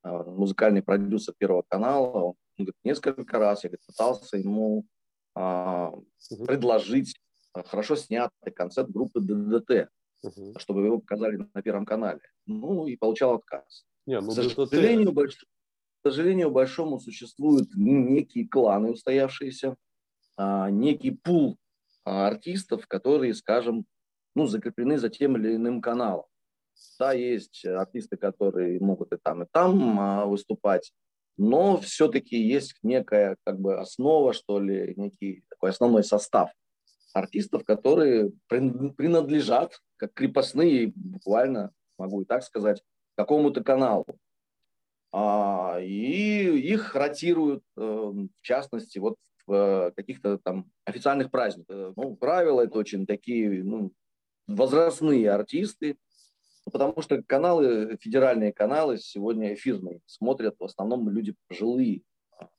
э, 0.05 0.09
музыкальный 0.27 0.83
продюсер 0.83 1.33
Первого 1.39 1.65
канала, 1.67 2.25
он 2.25 2.35
говорит, 2.59 2.77
несколько 2.85 3.39
раз 3.39 3.65
я 3.65 3.71
говорит, 3.71 3.87
пытался 3.87 4.37
ему 4.37 4.85
а, 5.35 5.95
предложить 6.47 7.17
хорошо 7.55 7.97
снятый 7.97 8.53
концерт 8.55 8.91
группы 8.91 9.19
ДДТ, 9.23 9.89
угу. 10.23 10.59
чтобы 10.59 10.85
его 10.85 10.99
показали 10.99 11.49
на 11.55 11.63
Первом 11.63 11.87
канале. 11.87 12.21
Ну, 12.45 12.87
и 12.87 12.97
получал 12.97 13.37
отказ. 13.37 13.87
Не, 14.05 14.21
ну, 14.21 14.29
К 14.29 14.35
сожалению, 14.35 15.07
ДДТ... 15.07 15.15
больш 15.15 15.39
сожалению, 16.11 16.51
большому 16.51 16.99
существуют 16.99 17.75
некие 17.75 18.49
кланы 18.49 18.91
устоявшиеся, 18.91 19.77
а, 20.37 20.71
некий 20.71 21.13
пул 21.13 21.59
а, 22.05 22.29
артистов, 22.29 22.87
которые, 22.87 23.35
скажем, 23.35 23.85
ну, 24.35 24.47
закреплены 24.47 24.99
за 24.99 25.09
тем 25.09 25.37
или 25.37 25.57
иным 25.57 25.81
каналом. 25.81 26.25
Да, 26.99 27.13
есть 27.13 27.65
артисты, 27.65 28.17
которые 28.17 28.81
могут 28.81 29.13
и 29.13 29.19
там, 29.23 29.43
и 29.43 29.47
там 29.51 30.01
а, 30.01 30.27
выступать, 30.27 30.93
но 31.37 31.77
все-таки 31.79 32.37
есть 32.37 32.77
некая 32.83 33.37
как 33.45 33.61
бы 33.61 33.79
основа, 33.79 34.33
что 34.33 34.61
ли, 34.61 34.95
некий 34.97 35.45
такой 35.49 35.71
основной 35.71 36.05
состав 36.05 36.51
артистов, 37.15 37.65
которые 37.65 38.33
принадлежат, 38.49 39.81
как 39.97 40.15
крепостные, 40.15 40.93
буквально, 40.95 41.73
могу 41.99 42.23
и 42.23 42.25
так 42.25 42.43
сказать, 42.43 42.83
какому-то 43.17 43.63
каналу. 43.63 44.07
А, 45.13 45.79
и 45.81 46.59
их 46.59 46.95
ротируют, 46.95 47.63
э, 47.77 47.81
в 47.81 48.29
частности, 48.41 48.99
вот 48.99 49.17
в 49.47 49.53
э, 49.53 49.91
каких-то 49.93 50.39
там 50.39 50.71
официальных 50.87 51.31
праздниках. 51.31 51.93
Ну, 51.97 52.17
правила 52.17 52.63
это 52.63 52.79
очень 52.79 53.07
такие 53.07 53.63
ну, 53.63 53.93
возрастные 54.47 55.31
артисты, 55.31 55.99
потому 56.65 57.03
что 57.03 57.23
каналы, 57.23 57.99
федеральные 58.01 58.55
каналы 58.55 58.97
сегодня 58.97 59.53
эфирные, 59.53 60.01
смотрят 60.07 60.57
в 60.59 60.65
основном 60.65 61.11
люди 61.11 61.35
пожилые. 61.47 62.03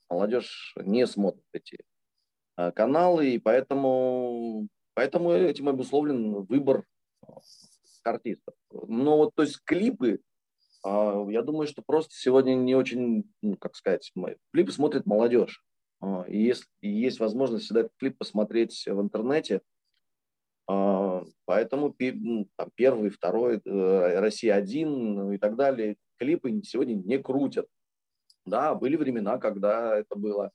Молодежь 0.07 0.75
не 0.77 1.07
смотрит 1.07 1.45
эти 1.53 1.79
э, 2.57 2.71
каналы, 2.71 3.31
и 3.31 3.39
поэтому, 3.39 4.67
поэтому 4.93 5.31
этим 5.31 5.69
обусловлен 5.69 6.43
выбор 6.43 6.85
артистов. 8.03 8.53
Но 8.71 9.17
вот, 9.17 9.33
то 9.33 9.41
есть 9.43 9.59
клипы, 9.63 10.19
я 10.85 11.41
думаю, 11.41 11.67
что 11.67 11.81
просто 11.85 12.13
сегодня 12.15 12.55
не 12.55 12.75
очень, 12.75 13.23
ну, 13.41 13.55
как 13.57 13.75
сказать, 13.75 14.11
клипы 14.51 14.71
смотрит 14.71 15.05
молодежь. 15.05 15.63
А, 16.01 16.25
и 16.27 16.37
есть, 16.37 16.65
есть 16.81 17.19
возможность 17.19 17.65
всегда 17.65 17.81
этот 17.81 17.93
клип 17.97 18.17
посмотреть 18.17 18.83
в 18.85 19.01
интернете. 19.01 19.61
А, 20.67 21.23
поэтому 21.45 21.95
ну, 21.97 22.49
там, 22.57 22.69
первый, 22.75 23.09
второй, 23.09 23.61
э, 23.63 24.19
Россия 24.19 24.55
один 24.55 25.15
ну, 25.15 25.31
и 25.31 25.37
так 25.37 25.55
далее, 25.55 25.95
клипы 26.17 26.61
сегодня 26.63 26.95
не 26.95 27.17
крутят. 27.17 27.67
Да, 28.45 28.75
были 28.75 28.97
времена, 28.97 29.37
когда 29.37 29.97
это 29.97 30.15
было 30.15 30.51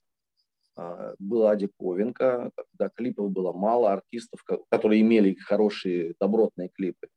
была 1.19 1.57
диковинка, 1.57 2.51
когда 2.55 2.89
клипов 2.95 3.31
было 3.31 3.51
мало, 3.51 3.91
артистов, 3.91 4.41
которые 4.69 5.01
имели 5.01 5.33
хорошие, 5.33 6.13
добротные 6.21 6.69
клипы 6.69 7.09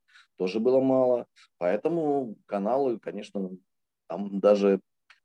тоже 0.43 0.59
было 0.59 0.81
мало. 0.81 1.27
Поэтому 1.59 2.35
каналы, 2.47 2.99
конечно, 2.99 3.49
там 4.09 4.41
даже 4.41 4.81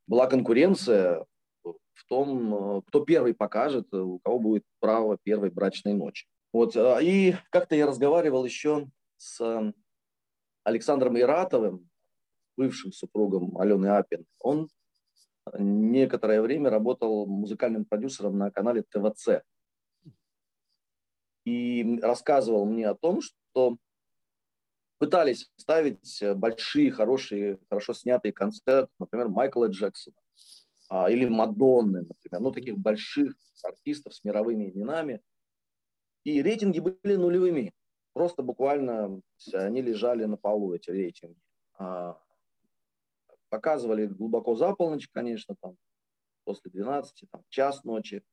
была 0.06 0.28
конкуренция 0.28 1.26
в 1.64 2.06
том, 2.08 2.84
кто 2.84 3.04
первый 3.04 3.34
покажет, 3.34 3.92
у 3.96 4.20
кого 4.20 4.38
будет 4.38 4.64
право 4.80 5.18
первой 5.24 5.50
брачной 5.50 5.96
ночи. 5.96 6.28
Вот. 6.54 6.78
А, 6.78 7.00
и 7.02 7.34
как-то 7.50 7.76
я 7.76 7.88
разговаривал 7.88 8.46
еще 8.46 8.88
с 9.18 9.74
Александром 10.64 11.18
Иратовым, 11.18 11.90
бывшим 12.56 12.92
супругом 12.92 13.58
Алены 13.58 13.88
Апин. 13.88 14.24
Он 14.38 14.70
некоторое 15.58 16.44
время 16.44 16.70
работал 16.70 17.26
музыкальным 17.26 17.86
продюсером 17.86 18.38
на 18.38 18.52
канале 18.52 18.84
ТВЦ. 18.84 19.42
И 21.44 22.00
рассказывал 22.04 22.66
мне 22.68 22.88
о 22.88 22.94
том, 22.94 23.20
что 23.22 23.78
пытались 24.98 25.50
ставить 25.58 26.22
э, 26.22 26.34
большие, 26.34 26.92
хорошие, 26.92 27.60
хорошо 27.70 27.94
снятые 27.94 28.34
концерты, 28.34 28.92
например, 29.00 29.30
Майкла 29.30 29.68
Джексона 29.68 30.18
а, 30.90 31.10
или 31.10 31.26
Мадонны, 31.26 32.02
например, 32.02 32.42
ну, 32.42 32.52
таких 32.52 32.78
больших 32.78 33.34
артистов 33.64 34.16
с 34.16 34.24
мировыми 34.24 34.70
именами. 34.72 35.22
И 36.24 36.42
рейтинги 36.42 36.80
были 36.80 37.16
нулевыми. 37.16 37.74
Просто 38.14 38.42
буквально 38.42 39.22
они 39.54 39.82
лежали 39.82 40.26
на 40.26 40.38
полу, 40.38 40.74
эти 40.74 40.90
рейтинги. 40.90 41.40
А, 41.78 42.20
показывали 43.50 44.08
глубоко 44.08 44.56
за 44.56 44.74
полночь, 44.74 45.08
конечно, 45.10 45.56
там, 45.62 45.78
после 46.44 46.72
12, 46.72 47.30
там, 47.32 47.44
час 47.50 47.84
ночи. 47.84 48.24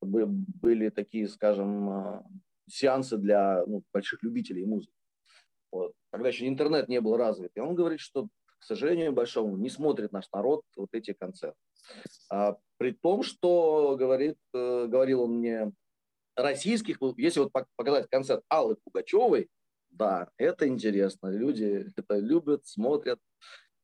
Были 0.00 0.88
такие, 0.88 1.28
скажем, 1.28 1.90
а, 1.90 2.24
сеансы 2.68 3.18
для 3.18 3.64
ну, 3.66 3.82
больших 3.92 4.22
любителей 4.22 4.64
музыки 4.64 4.99
вот, 5.72 5.92
когда 6.10 6.28
еще 6.28 6.48
интернет 6.48 6.88
не 6.88 7.00
был 7.00 7.16
развит. 7.16 7.52
И 7.54 7.60
он 7.60 7.74
говорит, 7.74 8.00
что, 8.00 8.28
к 8.58 8.64
сожалению 8.64 9.12
большому, 9.12 9.56
не 9.56 9.70
смотрит 9.70 10.12
наш 10.12 10.30
народ 10.32 10.62
вот 10.76 10.88
эти 10.92 11.12
концерты. 11.12 11.58
А, 12.30 12.56
при 12.76 12.92
том, 12.92 13.22
что, 13.22 13.96
говорит, 13.96 14.36
э, 14.54 14.86
говорил 14.86 15.22
он 15.22 15.38
мне, 15.38 15.72
российских, 16.36 16.98
если 17.16 17.40
вот 17.40 17.52
показать 17.76 18.08
концерт 18.08 18.42
Аллы 18.48 18.76
Пугачевой, 18.84 19.48
да, 19.90 20.30
это 20.36 20.68
интересно, 20.68 21.28
люди 21.28 21.86
это 21.96 22.18
любят, 22.18 22.66
смотрят. 22.66 23.18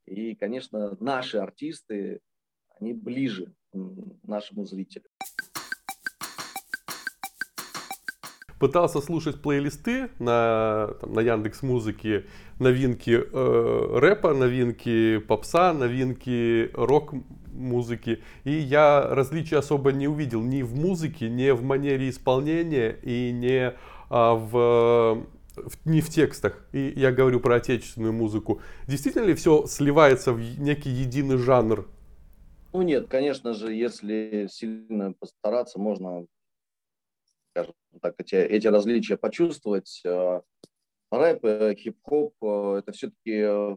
И, 0.07 0.37
конечно, 0.37 0.97
наши 1.01 1.39
артисты, 1.39 2.21
они 2.79 2.93
ближе 2.93 3.53
нашему 4.23 4.65
зрителю. 4.65 5.09
Пытался 8.59 9.01
слушать 9.01 9.43
плейлисты 9.43 10.09
на, 10.19 10.95
там, 11.01 11.13
на 11.13 11.21
Яндекс 11.21 11.63
Музыке, 11.63 12.25
новинки 12.59 13.11
э, 13.11 13.99
рэпа, 13.99 14.33
новинки 14.33 15.19
попса, 15.19 15.75
новинки 15.75 16.71
рок-музыки. 16.73 18.23
И 18.45 18.53
я 18.53 19.07
различия 19.11 19.59
особо 19.59 19.93
не 19.93 20.09
увидел 20.09 20.43
ни 20.43 20.63
в 20.63 20.75
музыке, 20.75 21.29
ни 21.29 21.51
в 21.51 21.63
манере 21.63 22.09
исполнения 22.09 22.97
и 23.03 23.31
не 23.31 23.75
а, 24.09 24.35
в 24.35 25.27
не 25.85 26.01
в 26.01 26.09
текстах, 26.11 26.67
и 26.73 26.93
я 26.97 27.13
говорю 27.13 27.41
про 27.41 27.57
отечественную 27.57 28.13
музыку, 28.13 28.61
действительно 28.87 29.25
ли 29.25 29.35
все 29.35 29.67
сливается 29.67 30.33
в 30.33 30.41
некий 30.59 30.91
единый 30.91 31.39
жанр? 31.39 31.89
Ну 32.73 32.83
нет, 32.83 33.09
конечно 33.09 33.55
же, 33.55 33.73
если 33.73 34.49
сильно 34.51 35.13
постараться, 35.13 35.79
можно, 35.79 36.27
скажем 37.57 37.75
так, 38.03 38.15
эти, 38.19 38.35
эти 38.35 38.67
различия 38.67 39.17
почувствовать. 39.17 40.03
Э, 40.05 40.41
рэп, 41.11 41.45
э, 41.45 41.75
хип-хоп, 41.75 42.35
э, 42.43 42.77
это 42.79 42.93
все-таки 42.93 43.77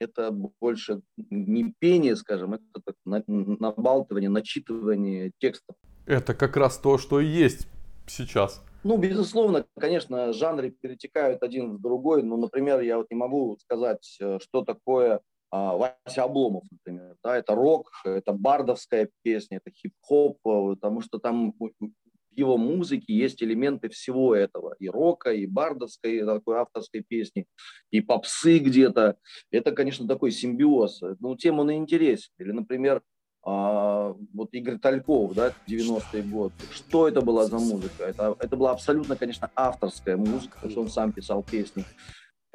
это 0.00 0.30
больше 0.30 1.02
не 1.18 1.74
пение, 1.78 2.16
скажем, 2.16 2.54
это 2.54 2.64
так, 2.82 2.96
набалтывание, 3.26 4.30
начитывание 4.30 5.32
текстов. 5.38 5.76
Это 6.06 6.34
как 6.34 6.56
раз 6.56 6.78
то, 6.78 6.96
что 6.96 7.20
и 7.20 7.26
есть 7.26 7.68
сейчас. 8.06 8.64
Ну, 8.82 8.96
безусловно, 8.96 9.66
конечно, 9.78 10.32
жанры 10.32 10.70
перетекают 10.70 11.42
один 11.42 11.76
в 11.76 11.82
другой. 11.82 12.22
Ну, 12.22 12.38
например, 12.38 12.80
я 12.80 12.96
вот 12.96 13.10
не 13.10 13.16
могу 13.16 13.58
сказать, 13.58 14.02
что 14.40 14.64
такое 14.64 15.20
а, 15.50 15.76
Вася 15.76 16.24
Обломов, 16.24 16.64
например. 16.70 17.16
Да, 17.22 17.36
это 17.36 17.54
рок, 17.54 17.90
это 18.04 18.32
бардовская 18.32 19.10
песня, 19.22 19.58
это 19.58 19.70
хип-хоп, 19.70 20.38
потому 20.42 21.02
что 21.02 21.18
там 21.18 21.54
в 22.32 22.38
его 22.38 22.56
музыке 22.56 23.12
есть 23.14 23.42
элементы 23.42 23.88
всего 23.88 24.34
этого. 24.34 24.74
И 24.78 24.88
рока, 24.88 25.32
и 25.32 25.46
бардовской, 25.46 26.18
и 26.18 26.24
такой 26.24 26.58
авторской 26.58 27.02
песни, 27.02 27.46
и 27.90 28.00
попсы 28.00 28.58
где-то. 28.58 29.16
Это, 29.50 29.72
конечно, 29.72 30.06
такой 30.06 30.30
симбиоз. 30.30 31.02
Ну, 31.18 31.36
тем 31.36 31.58
он 31.58 31.70
и 31.70 31.74
интересен. 31.74 32.30
Или, 32.38 32.52
например, 32.52 33.02
а, 33.42 34.14
вот 34.34 34.52
Игорь 34.52 34.78
Тальков, 34.78 35.34
да, 35.34 35.52
90-е 35.66 36.22
годы. 36.22 36.54
Что 36.72 37.08
это 37.08 37.22
была 37.22 37.46
за 37.46 37.58
музыка? 37.58 38.04
Это, 38.04 38.36
это 38.38 38.56
была 38.56 38.72
абсолютно, 38.72 39.16
конечно, 39.16 39.50
авторская 39.54 40.16
музыка, 40.16 40.54
потому 40.56 40.70
что 40.70 40.80
он 40.82 40.88
сам 40.88 41.12
писал 41.12 41.42
песни. 41.42 41.84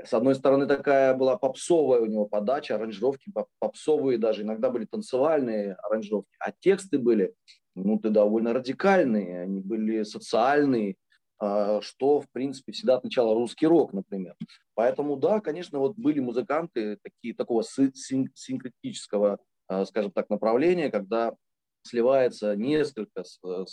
С 0.03 0.13
одной 0.13 0.36
стороны, 0.36 0.67
такая 0.67 1.15
была 1.15 1.38
попсовая 1.38 2.01
у 2.01 2.05
него 2.05 2.25
подача, 2.25 2.75
аранжировки 2.75 3.32
попсовые 3.60 4.17
даже, 4.17 4.44
иногда 4.44 4.70
были 4.70 4.86
танцевальные 4.86 5.75
аранжировки, 5.82 6.32
а 6.39 6.51
тексты 6.51 7.00
были, 7.00 7.34
ну, 7.75 8.00
ты 8.00 8.10
довольно 8.10 8.53
радикальные, 8.53 9.41
они 9.41 9.62
были 9.62 10.03
социальные, 10.03 10.96
а, 11.38 11.82
что, 11.82 12.22
в 12.22 12.29
принципе, 12.32 12.72
всегда 12.72 12.96
отмечало 12.96 13.36
русский 13.36 13.67
рок, 13.67 13.94
например. 13.94 14.36
Поэтому, 14.74 15.17
да, 15.17 15.41
конечно, 15.41 15.79
вот 15.79 15.98
были 15.98 16.20
музыканты 16.20 16.98
такие, 17.03 17.36
такого 17.36 17.63
синкретического 17.63 19.39
Э, 19.67 19.86
скажем 19.86 20.12
так, 20.12 20.29
направление, 20.29 20.91
когда 20.91 21.34
сливается 21.82 22.55
несколько 22.55 23.24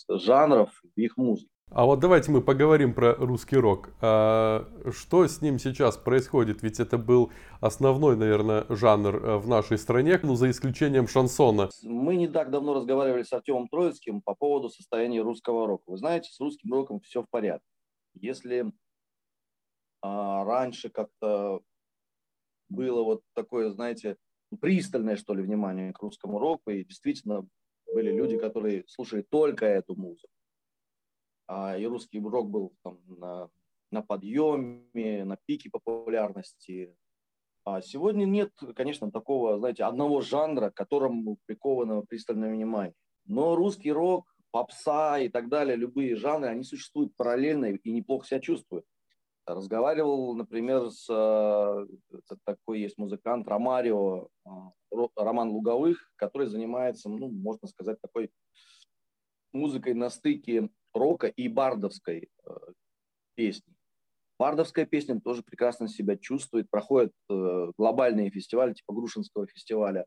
жанров 0.09 0.71
в 0.83 1.01
их 1.01 1.17
музыке. 1.17 1.51
А 1.75 1.87
вот 1.87 2.01
давайте 2.01 2.31
мы 2.31 2.43
поговорим 2.43 2.93
про 2.93 3.15
русский 3.15 3.57
рок. 3.57 3.95
А 4.03 4.69
что 4.91 5.27
с 5.27 5.41
ним 5.41 5.59
сейчас 5.59 5.97
происходит? 5.97 6.63
Ведь 6.63 6.81
это 6.81 6.99
был 6.99 7.33
основной, 7.63 8.15
наверное, 8.15 8.67
жанр 8.69 9.17
э, 9.17 9.37
в 9.39 9.49
нашей 9.49 9.79
стране, 9.79 10.21
ну, 10.23 10.35
за 10.35 10.51
исключением 10.51 11.09
шансона. 11.09 11.71
Мы 11.83 12.17
не 12.17 12.29
так 12.29 12.51
давно 12.51 12.75
разговаривали 12.75 13.23
с 13.23 13.33
Артемом 13.33 13.69
Троицким 13.69 14.21
по 14.21 14.35
поводу 14.35 14.69
состояния 14.69 15.23
русского 15.23 15.67
рока. 15.67 15.85
Вы 15.87 15.97
знаете, 15.97 16.31
с 16.31 16.39
русским 16.41 16.71
роком 16.75 17.01
все 17.01 17.23
в 17.23 17.31
порядке. 17.31 17.67
Если 18.13 18.71
а, 20.03 20.45
раньше 20.45 20.91
как-то 20.91 21.63
было 22.69 23.03
вот 23.03 23.23
такое, 23.35 23.71
знаете, 23.71 24.19
пристальное, 24.61 25.17
что 25.17 25.33
ли, 25.33 25.43
внимание 25.43 25.95
к 25.95 26.03
русскому 26.03 26.39
року, 26.39 26.71
и 26.71 26.85
действительно 26.85 27.47
были 27.95 28.13
люди, 28.13 28.37
которые 28.37 28.85
слушали 28.89 29.23
только 29.23 29.65
эту 29.65 29.95
музыку. 29.95 30.29
А, 31.47 31.77
и 31.77 31.85
русский 31.87 32.21
рок 32.21 32.51
был 32.51 32.73
там, 32.83 32.99
на, 33.07 33.49
на 33.91 34.03
подъеме, 34.03 35.25
на 35.25 35.37
пике 35.47 35.71
популярности. 35.71 36.97
А 37.65 37.81
сегодня 37.81 38.25
нет, 38.25 38.53
конечно, 38.75 39.11
такого, 39.11 39.59
знаете, 39.59 39.85
одного 39.85 40.21
жанра, 40.21 40.71
к 40.71 40.75
которому 40.75 41.39
приковано 41.47 42.03
пристальное 42.03 42.53
внимание. 42.53 42.95
Но 43.25 43.55
русский 43.55 43.93
рок, 43.93 44.27
попса 44.51 45.19
и 45.19 45.29
так 45.29 45.49
далее, 45.49 45.77
любые 45.77 46.17
жанры, 46.17 46.49
они 46.49 46.65
существуют 46.65 47.15
параллельно 47.17 47.67
и 47.67 47.91
неплохо 47.93 48.27
себя 48.27 48.41
чувствуют. 48.41 48.85
Разговаривал, 49.47 50.35
например, 50.35 50.91
с 50.91 51.07
э, 51.09 51.87
такой 52.45 52.81
есть 52.81 52.97
музыкант 52.97 53.49
Ромарио, 53.49 54.29
э, 54.45 54.51
Роман 55.17 55.51
Луговых, 55.51 56.13
который 56.17 56.47
занимается, 56.47 57.09
ну, 57.09 57.29
можно 57.29 57.67
сказать, 57.67 58.01
такой 58.01 58.31
музыкой 59.53 59.95
на 59.95 60.11
стыке 60.11 60.69
рока 60.95 61.27
и 61.27 61.49
бардовской 61.49 62.29
э, 62.45 62.51
песни. 63.35 63.75
Бардовская 64.39 64.87
песня 64.87 65.21
тоже 65.21 65.43
прекрасно 65.43 65.89
себя 65.89 66.17
чувствует. 66.17 66.69
Проходят 66.69 67.13
глобальные 67.29 68.31
фестивали, 68.31 68.75
типа 68.75 68.93
Грушинского 68.93 69.47
фестиваля, 69.47 70.05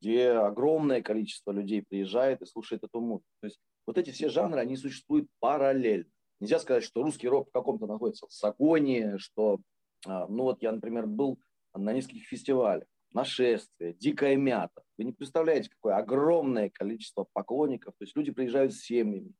где 0.00 0.30
огромное 0.30 1.02
количество 1.02 1.50
людей 1.50 1.82
приезжает 1.82 2.42
и 2.42 2.46
слушает 2.46 2.84
эту 2.84 3.00
музыку. 3.00 3.26
То 3.40 3.46
есть 3.48 3.58
вот 3.86 3.98
эти 3.98 4.10
все 4.10 4.28
жанры, 4.28 4.60
они 4.60 4.76
существуют 4.76 5.28
параллельно. 5.40 6.10
Нельзя 6.40 6.58
сказать, 6.58 6.84
что 6.84 7.02
русский 7.02 7.28
рок 7.28 7.48
в 7.48 7.52
каком-то 7.52 7.86
находится 7.86 8.26
в 8.26 8.32
загоне, 8.32 9.18
что, 9.18 9.60
а, 10.06 10.26
ну 10.28 10.44
вот 10.44 10.62
я, 10.62 10.72
например, 10.72 11.06
был 11.06 11.38
на 11.74 11.92
нескольких 11.92 12.26
фестивалях, 12.26 12.86
нашествие, 13.12 13.92
дикая 13.94 14.36
мята. 14.36 14.82
Вы 14.96 15.04
не 15.04 15.12
представляете, 15.12 15.68
какое 15.68 15.96
огромное 15.96 16.70
количество 16.70 17.26
поклонников. 17.32 17.94
То 17.98 18.04
есть 18.04 18.16
люди 18.16 18.32
приезжают 18.32 18.72
с 18.72 18.80
семьями, 18.80 19.32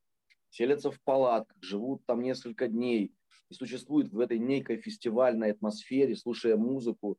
селятся 0.50 0.90
в 0.90 1.00
палатках, 1.02 1.56
живут 1.62 2.02
там 2.06 2.22
несколько 2.22 2.68
дней 2.68 3.12
и 3.48 3.54
существуют 3.54 4.12
в 4.12 4.18
этой 4.20 4.38
некой 4.38 4.76
фестивальной 4.76 5.52
атмосфере, 5.52 6.16
слушая 6.16 6.56
музыку. 6.56 7.18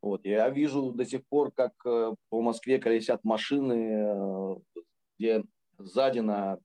Вот. 0.00 0.24
Я 0.24 0.48
вижу 0.48 0.92
до 0.92 1.04
сих 1.04 1.26
пор, 1.28 1.50
как 1.52 1.72
э, 1.84 2.14
по 2.28 2.40
Москве 2.40 2.78
колесят 2.78 3.24
машины, 3.24 3.74
э, 3.74 4.54
где 5.18 5.44
сзади 5.78 6.20
на 6.20 6.58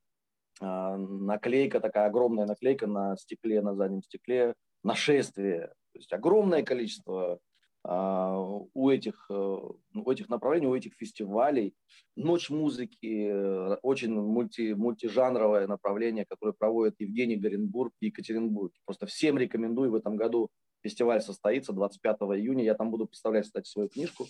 а, 0.61 0.97
наклейка, 0.97 1.79
такая 1.79 2.07
огромная 2.07 2.45
наклейка 2.45 2.87
на 2.87 3.17
стекле, 3.17 3.61
на 3.61 3.75
заднем 3.75 4.03
стекле, 4.03 4.53
нашествие. 4.83 5.67
То 5.93 5.99
есть 5.99 6.13
огромное 6.13 6.63
количество 6.63 7.39
у 7.85 8.89
этих, 8.89 9.25
э, 9.29 9.33
у 9.33 10.11
этих 10.11 10.29
направлений, 10.29 10.67
у 10.67 10.75
этих 10.75 10.93
фестивалей. 10.93 11.75
Ночь 12.15 12.49
музыки, 12.49 13.77
очень 13.81 14.13
мульти, 14.13 14.73
мультижанровое 14.73 15.67
направление, 15.67 16.25
которое 16.25 16.53
проводит 16.53 16.95
Евгений 16.99 17.35
Горенбург 17.35 17.93
и 17.99 18.05
Екатеринбург. 18.05 18.71
Просто 18.85 19.05
всем 19.05 19.37
рекомендую 19.37 19.91
в 19.91 19.95
этом 19.95 20.15
году. 20.15 20.49
Фестиваль 20.81 21.21
состоится 21.21 21.73
25 21.73 22.17
июня. 22.37 22.63
Я 22.63 22.75
там 22.75 22.91
буду 22.91 23.07
представлять, 23.07 23.45
кстати, 23.45 23.69
свою 23.69 23.89
книжку. 23.89 24.25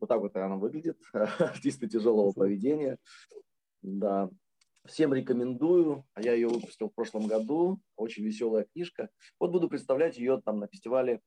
Вот 0.00 0.08
так 0.08 0.20
вот 0.20 0.36
она 0.36 0.56
выглядит. 0.56 0.98
Артисты 1.12 1.88
тяжелого 1.88 2.32
поведения. 2.32 2.98
Да. 3.82 4.28
Всем 4.84 5.12
рекомендую. 5.14 6.04
Я 6.16 6.32
ее 6.32 6.48
выпустил 6.48 6.88
в 6.88 6.94
прошлом 6.94 7.26
году. 7.26 7.80
Очень 7.96 8.24
веселая 8.24 8.66
книжка. 8.72 9.10
Вот 9.38 9.50
буду 9.50 9.68
представлять 9.68 10.18
ее 10.18 10.40
там 10.44 10.58
на 10.58 10.66
фестивале 10.68 11.20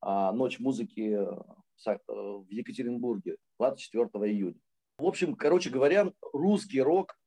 а, 0.00 0.32
«Ночь 0.32 0.58
музыки» 0.58 1.16
э, 1.16 1.90
э, 1.90 1.96
в 2.08 2.46
Екатеринбурге 2.48 3.36
24 3.58 4.08
июня. 4.32 4.60
В 4.98 5.06
общем, 5.06 5.34
короче 5.34 5.70
говоря, 5.70 6.12
русский 6.32 6.80
рок 6.80 7.18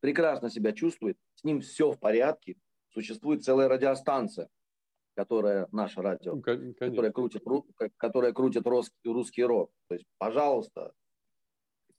прекрасно 0.00 0.50
себя 0.50 0.72
чувствует. 0.72 1.16
С 1.34 1.44
ним 1.44 1.60
все 1.60 1.90
в 1.90 1.98
порядке. 1.98 2.56
Существует 2.92 3.44
целая 3.44 3.68
радиостанция, 3.68 4.48
которая 5.14 5.68
наша 5.72 6.02
радио, 6.02 6.40
которая 6.40 7.10
крутит, 7.12 7.42
которая 7.96 8.32
крутит 8.32 8.66
русский 8.66 9.44
рок. 9.44 9.70
То 9.88 9.94
есть, 9.94 10.06
пожалуйста, 10.18 10.92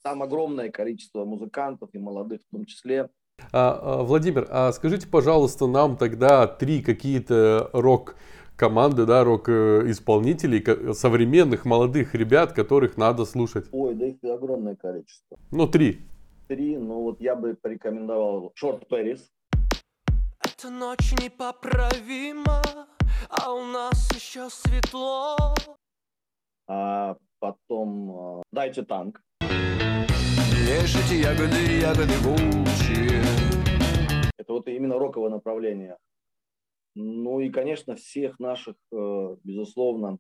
там 0.04 0.22
огромное 0.22 0.70
количество 0.70 1.26
музыкантов 1.26 1.90
и 1.94 1.98
молодых 1.98 2.42
в 2.42 2.56
том 2.56 2.66
числе. 2.66 3.10
А, 3.52 3.80
а, 3.82 4.04
Владимир, 4.04 4.48
а 4.50 4.72
скажите, 4.72 5.08
пожалуйста, 5.08 5.66
нам 5.66 5.98
тогда 5.98 6.46
три 6.46 6.82
какие-то 6.84 7.70
рок 7.74 8.16
команды, 8.56 9.06
да, 9.06 9.24
рок-исполнителей, 9.24 10.94
современных 10.94 11.66
молодых 11.66 12.16
ребят, 12.16 12.54
которых 12.54 12.98
надо 12.98 13.26
слушать. 13.26 13.68
Ой, 13.72 13.94
да 13.96 14.08
их 14.08 14.16
огромное 14.24 14.76
количество. 14.76 15.38
Ну, 15.52 15.68
три. 15.68 16.02
Три, 16.48 16.78
ну 16.78 17.02
вот 17.04 17.22
я 17.22 17.36
бы 17.36 17.56
порекомендовал 17.56 18.52
Шорт 18.56 18.88
Пэрис. 18.88 19.32
Эта 20.42 20.70
ночь 20.70 21.14
непоправима, 21.22 22.62
а 23.30 23.54
у 23.54 23.66
нас 23.66 24.12
еще 24.14 24.50
светло. 24.50 25.56
А 26.68 27.16
потом 27.40 28.12
а, 28.12 28.42
Дайте 28.52 28.84
танк. 28.84 29.22
Нежите 29.42 31.22
ягоды, 31.22 31.80
ягоды 31.82 32.14
волчьи. 32.22 33.22
Это 34.38 34.54
вот 34.54 34.68
именно 34.68 35.00
роковое 35.00 35.30
направление. 35.30 35.98
Ну 36.96 37.40
и, 37.40 37.50
конечно, 37.50 37.96
всех 37.96 38.40
наших, 38.40 38.76
э, 38.92 39.38
безусловно, 39.44 40.20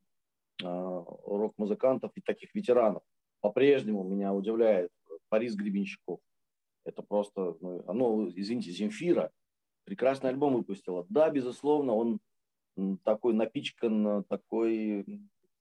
э, 0.62 0.66
рок-музыкантов 0.66 2.12
и 2.16 2.22
таких 2.22 2.54
ветеранов. 2.56 3.04
По-прежнему 3.42 4.04
меня 4.04 4.34
удивляет 4.34 4.90
Борис 5.30 5.56
Гребенщиков. 5.56 6.20
Это 6.86 7.02
просто, 7.04 7.56
ну, 7.62 7.84
оно, 7.88 8.30
извините, 8.36 8.72
Земфира. 8.72 9.32
Прекрасный 9.86 10.30
альбом 10.30 10.54
выпустила. 10.56 11.06
Да, 11.10 11.30
безусловно, 11.30 11.94
он 11.94 12.20
такой 13.04 13.34
напичкан, 13.34 14.24
такой, 14.24 15.06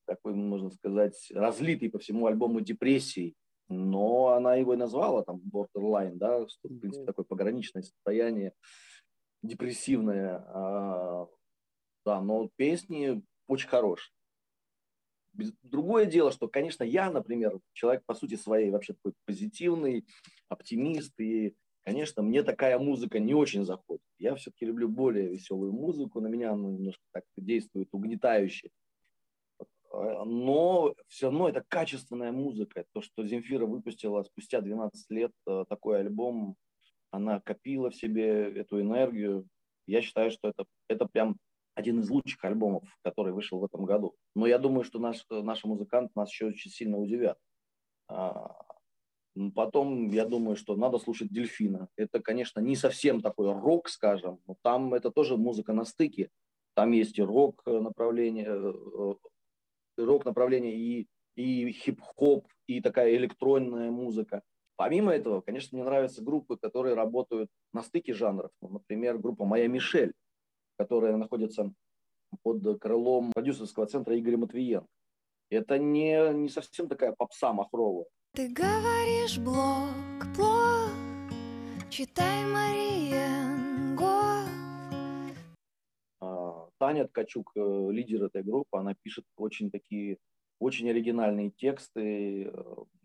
такой, 0.05 0.33
можно 0.33 0.71
сказать, 0.71 1.31
разлитый 1.33 1.89
по 1.89 1.99
всему 1.99 2.25
альбому 2.25 2.61
депрессии. 2.61 3.35
Но 3.69 4.29
она 4.29 4.55
его 4.55 4.73
и 4.73 4.77
назвала 4.77 5.23
там 5.23 5.41
borderline, 5.51 6.15
да, 6.15 6.47
что, 6.47 6.69
в 6.69 6.79
принципе, 6.79 7.05
такое 7.05 7.25
пограничное 7.25 7.83
состояние 7.83 8.53
депрессивное. 9.43 10.43
А, 10.47 11.27
да, 12.05 12.21
но 12.21 12.49
песни 12.55 13.21
очень 13.47 13.69
хорошие. 13.69 14.13
Другое 15.63 16.05
дело, 16.05 16.31
что, 16.31 16.47
конечно, 16.47 16.83
я, 16.83 17.11
например, 17.11 17.59
человек 17.73 18.03
по 18.05 18.13
сути 18.13 18.35
своей 18.35 18.69
вообще 18.69 18.93
такой 18.93 19.13
позитивный, 19.25 20.05
оптимист, 20.47 21.19
и, 21.19 21.55
конечно, 21.83 22.21
мне 22.21 22.43
такая 22.43 22.77
музыка 22.77 23.19
не 23.19 23.33
очень 23.33 23.65
заходит. 23.65 24.03
Я 24.19 24.35
все-таки 24.35 24.65
люблю 24.65 24.87
более 24.87 25.29
веселую 25.29 25.73
музыку, 25.73 26.21
на 26.21 26.27
меня 26.27 26.51
она 26.51 26.69
немножко 26.69 27.03
так 27.11 27.23
действует 27.35 27.89
угнетающе. 27.91 28.69
Но 29.91 30.95
все 31.07 31.27
равно 31.27 31.49
это 31.49 31.63
качественная 31.67 32.31
музыка. 32.31 32.85
То, 32.93 33.01
что 33.01 33.25
Земфира 33.25 33.65
выпустила 33.65 34.23
спустя 34.23 34.61
12 34.61 35.09
лет 35.11 35.31
э, 35.47 35.65
такой 35.69 35.99
альбом, 35.99 36.55
она 37.13 37.39
копила 37.39 37.91
в 37.91 37.95
себе 37.95 38.51
эту 38.59 38.81
энергию. 38.81 39.47
Я 39.85 40.01
считаю, 40.01 40.31
что 40.31 40.49
это, 40.49 40.65
это 40.87 41.05
прям 41.05 41.37
один 41.75 41.99
из 41.99 42.09
лучших 42.09 42.43
альбомов, 42.43 42.83
который 43.03 43.33
вышел 43.33 43.59
в 43.59 43.65
этом 43.65 43.85
году. 43.85 44.15
Но 44.35 44.47
я 44.47 44.57
думаю, 44.57 44.83
что 44.83 44.99
наш, 44.99 45.23
наши 45.29 45.67
музыканты 45.67 46.11
нас 46.15 46.31
еще 46.31 46.47
очень 46.47 46.71
сильно 46.71 46.97
удивят. 46.97 47.37
А, 48.07 48.55
потом, 49.53 50.09
я 50.09 50.25
думаю, 50.25 50.55
что 50.55 50.75
надо 50.75 50.97
слушать 50.97 51.31
Дельфина. 51.31 51.87
Это, 51.97 52.19
конечно, 52.19 52.59
не 52.59 52.75
совсем 52.75 53.21
такой 53.21 53.51
рок, 53.53 53.89
скажем, 53.89 54.39
но 54.47 54.55
там 54.63 54.95
это 54.95 55.11
тоже 55.11 55.37
музыка 55.37 55.71
на 55.71 55.85
стыке. 55.85 56.31
Там 56.73 56.91
есть 56.91 57.19
и 57.19 57.21
рок 57.21 57.61
направление, 57.67 58.47
э, 58.49 59.13
рок 59.97 60.25
направление 60.25 60.75
и, 60.75 61.07
и 61.35 61.71
хип-хоп, 61.71 62.47
и 62.65 62.81
такая 62.81 63.15
электронная 63.15 63.91
музыка. 63.91 64.41
Помимо 64.75 65.11
этого, 65.11 65.41
конечно, 65.41 65.77
мне 65.77 65.85
нравятся 65.85 66.23
группы, 66.23 66.57
которые 66.57 66.95
работают 66.95 67.49
на 67.73 67.83
стыке 67.83 68.13
жанров. 68.13 68.51
Например, 68.61 69.17
группа 69.17 69.45
«Моя 69.45 69.67
Мишель», 69.67 70.13
которая 70.77 71.15
находится 71.15 71.71
под 72.41 72.79
крылом 72.79 73.31
продюсерского 73.33 73.85
центра 73.85 74.19
Игоря 74.19 74.37
Матвиенко. 74.37 74.87
Это 75.49 75.77
не, 75.77 76.33
не 76.33 76.49
совсем 76.49 76.87
такая 76.87 77.13
попса 77.13 77.53
махровая. 77.53 78.05
Ты 78.33 78.49
говоришь 78.49 79.37
блок, 79.37 80.25
блок, 80.35 80.89
читай 81.91 82.43
Мариенго. 82.45 84.49
А, 86.19 86.67
Таня 86.79 87.07
Ткачук, 87.07 87.51
э, 87.55 87.89
лидер 87.91 88.23
этой 88.23 88.41
группы, 88.41 88.79
она 88.79 88.95
пишет 89.03 89.25
очень 89.37 89.69
такие, 89.69 90.17
очень 90.59 90.89
оригинальные 90.89 91.51
тексты. 91.51 92.51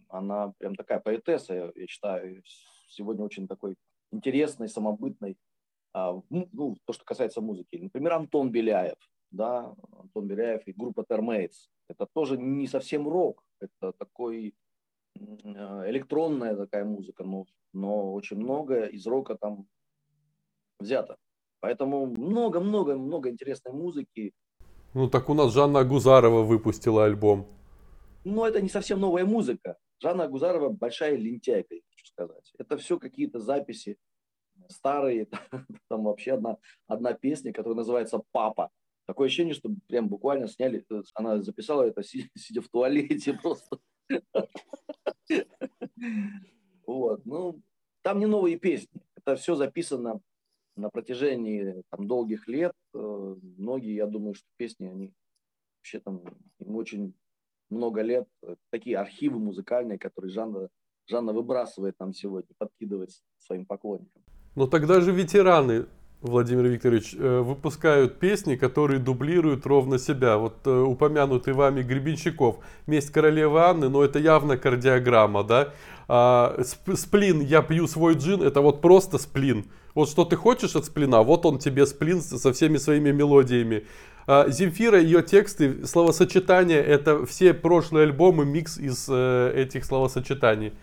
Она 0.08 0.52
прям 0.58 0.74
такая 0.74 1.00
поэтесса, 1.00 1.72
я 1.74 1.86
считаю, 1.86 2.42
сегодня 2.88 3.24
очень 3.24 3.46
такой 3.46 3.76
интересный, 4.10 4.68
самобытный. 4.68 5.36
А, 5.92 6.20
ну, 6.30 6.76
то, 6.84 6.92
что 6.92 7.04
касается 7.04 7.40
музыки. 7.40 7.76
Например, 7.76 8.14
Антон 8.14 8.50
Беляев, 8.50 8.98
да, 9.30 9.74
Антон 9.92 10.26
Беляев 10.26 10.66
и 10.66 10.72
группа 10.72 11.04
Термейтс. 11.04 11.68
Это 11.88 12.06
тоже 12.12 12.36
не 12.36 12.66
совсем 12.66 13.08
рок, 13.08 13.42
это 13.60 13.92
такой 13.92 14.54
а, 15.44 15.88
электронная 15.90 16.56
такая 16.56 16.84
музыка, 16.84 17.24
но, 17.24 17.46
но 17.72 18.12
очень 18.12 18.36
много 18.38 18.84
из 18.84 19.06
рока 19.06 19.36
там 19.36 19.66
взято. 20.78 21.16
Поэтому 21.60 22.06
много-много-много 22.06 23.30
интересной 23.30 23.72
музыки. 23.72 24.32
Ну 24.94 25.08
так 25.08 25.28
у 25.28 25.34
нас 25.34 25.52
Жанна 25.52 25.84
Гузарова 25.84 26.42
выпустила 26.42 27.04
альбом. 27.04 27.46
Но 28.24 28.46
это 28.46 28.60
не 28.60 28.68
совсем 28.68 29.00
новая 29.00 29.24
музыка. 29.24 29.76
Жанна 30.00 30.28
Гузарова 30.28 30.68
большая 30.70 31.16
лентяйка, 31.16 31.74
хочу 31.90 32.06
сказать. 32.06 32.52
Это 32.58 32.76
все 32.76 32.98
какие-то 32.98 33.40
записи 33.40 33.98
старые, 34.68 35.26
там 35.88 36.04
вообще 36.04 36.32
одна, 36.32 36.56
одна 36.86 37.14
песня, 37.14 37.52
которая 37.52 37.76
называется 37.76 38.22
«Папа». 38.32 38.70
Такое 39.06 39.26
ощущение, 39.26 39.54
что 39.54 39.70
прям 39.86 40.08
буквально 40.08 40.48
сняли, 40.48 40.84
э, 40.90 41.02
она 41.14 41.40
записала 41.42 41.82
это 41.82 42.02
сидя 42.36 42.60
в 42.60 42.68
туалете 42.68 43.34
просто. 43.34 43.78
Вот, 46.86 47.24
ну, 47.26 47.62
там 48.02 48.18
не 48.18 48.26
новые 48.26 48.58
песни, 48.58 49.02
это 49.16 49.36
все 49.36 49.54
записано 49.54 50.20
на 50.76 50.90
протяжении 50.90 51.82
там, 51.90 52.06
долгих 52.06 52.48
лет. 52.48 52.72
Э, 52.94 53.36
многие, 53.56 53.94
я 53.94 54.06
думаю, 54.06 54.34
что 54.34 54.46
песни, 54.56 54.86
они 54.86 55.12
вообще 55.78 56.00
там 56.00 56.22
им 56.60 56.76
очень 56.76 57.14
много 57.70 58.02
лет. 58.02 58.26
Такие 58.70 58.98
архивы 58.98 59.38
музыкальные, 59.38 59.98
которые 59.98 60.32
Жанна, 60.32 60.68
Жанна 61.06 61.32
выбрасывает 61.32 61.98
нам 62.00 62.12
сегодня, 62.12 62.54
подкидывает 62.58 63.10
своим 63.38 63.66
поклонникам. 63.66 64.22
Но 64.54 64.66
тогда 64.66 65.00
же 65.00 65.12
ветераны, 65.12 65.86
Владимир 66.20 66.66
Викторович, 66.66 67.14
э, 67.14 67.40
выпускают 67.40 68.18
песни, 68.18 68.56
которые 68.56 68.98
дублируют 68.98 69.66
ровно 69.66 69.98
себя. 69.98 70.36
Вот 70.36 70.66
э, 70.66 70.70
упомянутый 70.70 71.54
вами 71.54 71.82
Гребенщиков, 71.82 72.56
«Месть 72.86 73.10
королевы 73.10 73.60
Анны», 73.60 73.88
но 73.88 74.02
это 74.02 74.18
явно 74.18 74.56
кардиограмма, 74.56 75.44
да? 75.44 75.72
А, 76.08 76.60
сплин 76.64 77.40
«Я 77.40 77.62
пью 77.62 77.86
свой 77.86 78.14
джин» 78.14 78.42
это 78.42 78.60
вот 78.62 78.80
просто 78.80 79.18
сплин. 79.18 79.66
Вот 79.94 80.08
что 80.08 80.24
ты 80.24 80.36
хочешь 80.36 80.74
от 80.74 80.86
сплина, 80.86 81.22
вот 81.22 81.46
он 81.46 81.58
тебе 81.58 81.86
сплин 81.86 82.20
со 82.20 82.52
всеми 82.52 82.78
своими 82.78 83.12
мелодиями. 83.12 83.84
А, 84.30 84.46
Земфира, 84.50 85.00
ее 85.00 85.22
тексты, 85.22 85.86
словосочетания, 85.86 86.82
это 86.82 87.24
все 87.24 87.54
прошлые 87.54 88.02
альбомы, 88.02 88.44
микс 88.44 88.76
из 88.76 89.08
э, 89.08 89.52
этих 89.54 89.86
словосочетаний. 89.86 90.74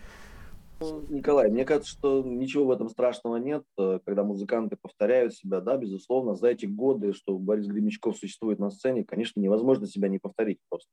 Николай, 0.80 1.48
мне 1.48 1.64
кажется, 1.64 1.92
что 1.92 2.24
ничего 2.24 2.64
в 2.64 2.70
этом 2.72 2.88
страшного 2.88 3.36
нет, 3.36 3.62
э, 3.78 4.00
когда 4.04 4.24
музыканты 4.24 4.76
повторяют 4.76 5.32
себя, 5.32 5.60
да, 5.60 5.76
безусловно, 5.76 6.34
за 6.34 6.48
эти 6.48 6.66
годы, 6.66 7.12
что 7.12 7.38
Борис 7.38 7.68
Гремячков 7.68 8.16
существует 8.16 8.58
на 8.58 8.70
сцене, 8.70 9.04
конечно, 9.04 9.38
невозможно 9.38 9.86
себя 9.86 10.08
не 10.08 10.18
повторить 10.18 10.58
просто. 10.68 10.90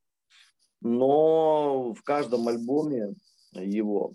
Но 0.80 1.92
в 1.92 2.04
каждом 2.04 2.46
альбоме 2.46 3.16
его 3.50 4.14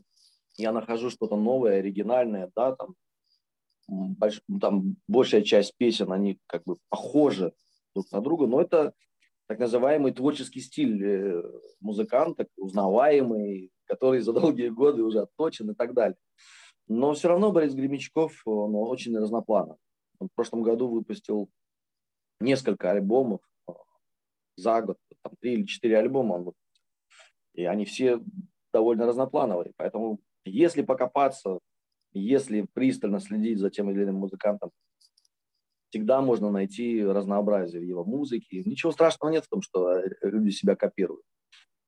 я 0.55 0.71
нахожу 0.71 1.09
что-то 1.09 1.35
новое, 1.35 1.79
оригинальное, 1.79 2.49
да, 2.55 2.73
там, 2.73 2.95
больш, 3.89 4.41
там 4.61 4.95
большая 5.09 5.41
часть 5.41 5.73
песен, 5.75 6.13
они 6.13 6.39
как 6.47 6.63
бы 6.63 6.77
похожи 6.87 7.51
друг 7.93 8.11
на 8.11 8.21
друга, 8.21 8.47
но 8.47 8.61
это 8.61 8.93
так 9.47 9.59
называемый 9.59 10.13
творческий 10.13 10.61
стиль 10.61 11.03
э, 11.03 11.43
музыканта, 11.79 12.47
узнаваемый, 12.55 13.71
который 13.85 14.19
за 14.19 14.33
долгие 14.33 14.69
годы 14.69 15.03
уже 15.03 15.21
отточен 15.21 15.71
и 15.71 15.75
так 15.75 15.93
далее. 15.93 16.17
Но 16.87 17.13
все 17.13 17.29
равно 17.29 17.51
Борис 17.51 17.73
Гремячков, 17.73 18.41
он 18.45 18.75
очень 18.75 19.17
разнопланов. 19.17 19.77
Он 20.19 20.27
в 20.27 20.35
прошлом 20.35 20.63
году 20.63 20.87
выпустил 20.87 21.49
несколько 22.39 22.91
альбомов 22.91 23.41
э, 23.67 23.73
за 24.55 24.81
год, 24.81 24.97
там 25.23 25.33
три 25.39 25.53
или 25.53 25.65
четыре 25.65 25.97
альбома 25.97 26.33
он 26.33 26.39
выпустил. 26.43 26.83
И 27.53 27.65
они 27.65 27.85
все 27.85 28.19
довольно 28.71 29.05
разноплановые. 29.05 29.73
Поэтому 29.77 30.19
если 30.45 30.81
покопаться, 30.81 31.59
если 32.13 32.67
пристально 32.73 33.19
следить 33.19 33.59
за 33.59 33.69
тем 33.69 33.89
или 33.89 34.03
иным 34.03 34.15
музыкантом, 34.15 34.71
всегда 35.89 36.21
можно 36.21 36.51
найти 36.51 37.03
разнообразие 37.03 37.81
в 37.81 37.85
его 37.85 38.03
музыке. 38.03 38.63
Ничего 38.65 38.91
страшного 38.91 39.31
нет 39.31 39.45
в 39.45 39.49
том, 39.49 39.61
что 39.61 39.91
э, 39.91 40.09
люди 40.23 40.51
себя 40.51 40.75
копируют. 40.75 41.23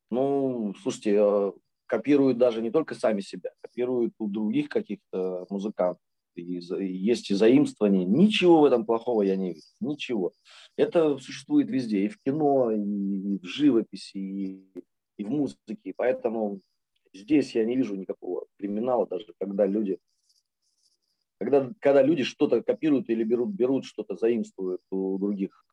Ну, 0.10 0.74
слушайте, 0.82 1.18
э, 1.20 1.52
копируют 1.86 2.38
даже 2.38 2.62
не 2.62 2.72
только 2.72 2.96
сами 2.96 3.22
себя, 3.22 3.52
копируют 3.62 4.14
у 4.20 4.28
других 4.28 4.70
каких-то 4.70 5.46
музыкантов. 5.50 6.02
И 6.36 6.42
есть 6.44 7.30
и 7.30 7.36
заимствования. 7.36 8.06
Ничего 8.06 8.62
в 8.62 8.66
этом 8.66 8.86
плохого 8.86 9.22
я 9.22 9.36
не 9.36 9.54
вижу. 9.54 9.66
Ничего. 9.82 10.34
Это 10.78 11.18
существует 11.18 11.70
везде. 11.70 12.06
И 12.06 12.08
в 12.08 12.18
кино, 12.22 12.72
и 12.72 13.38
в 13.38 13.44
живописи, 13.44 14.18
и, 14.18 14.72
и 15.18 15.24
в 15.26 15.30
музыке. 15.30 15.94
Поэтому 15.96 16.62
здесь 17.14 17.54
я 17.54 17.66
не 17.66 17.76
вижу 17.76 17.96
никакого 17.96 18.46
криминала, 18.58 19.06
даже 19.08 19.34
когда 19.40 19.66
люди 19.66 20.00
когда, 21.42 21.72
когда 21.80 22.04
люди 22.04 22.24
что-то 22.24 22.62
копируют 22.62 23.10
или 23.10 23.24
берут, 23.24 23.50
берут 23.50 23.86
что-то, 23.86 24.16
заимствуют 24.16 24.82
у 24.92 25.18
других, 25.18 25.66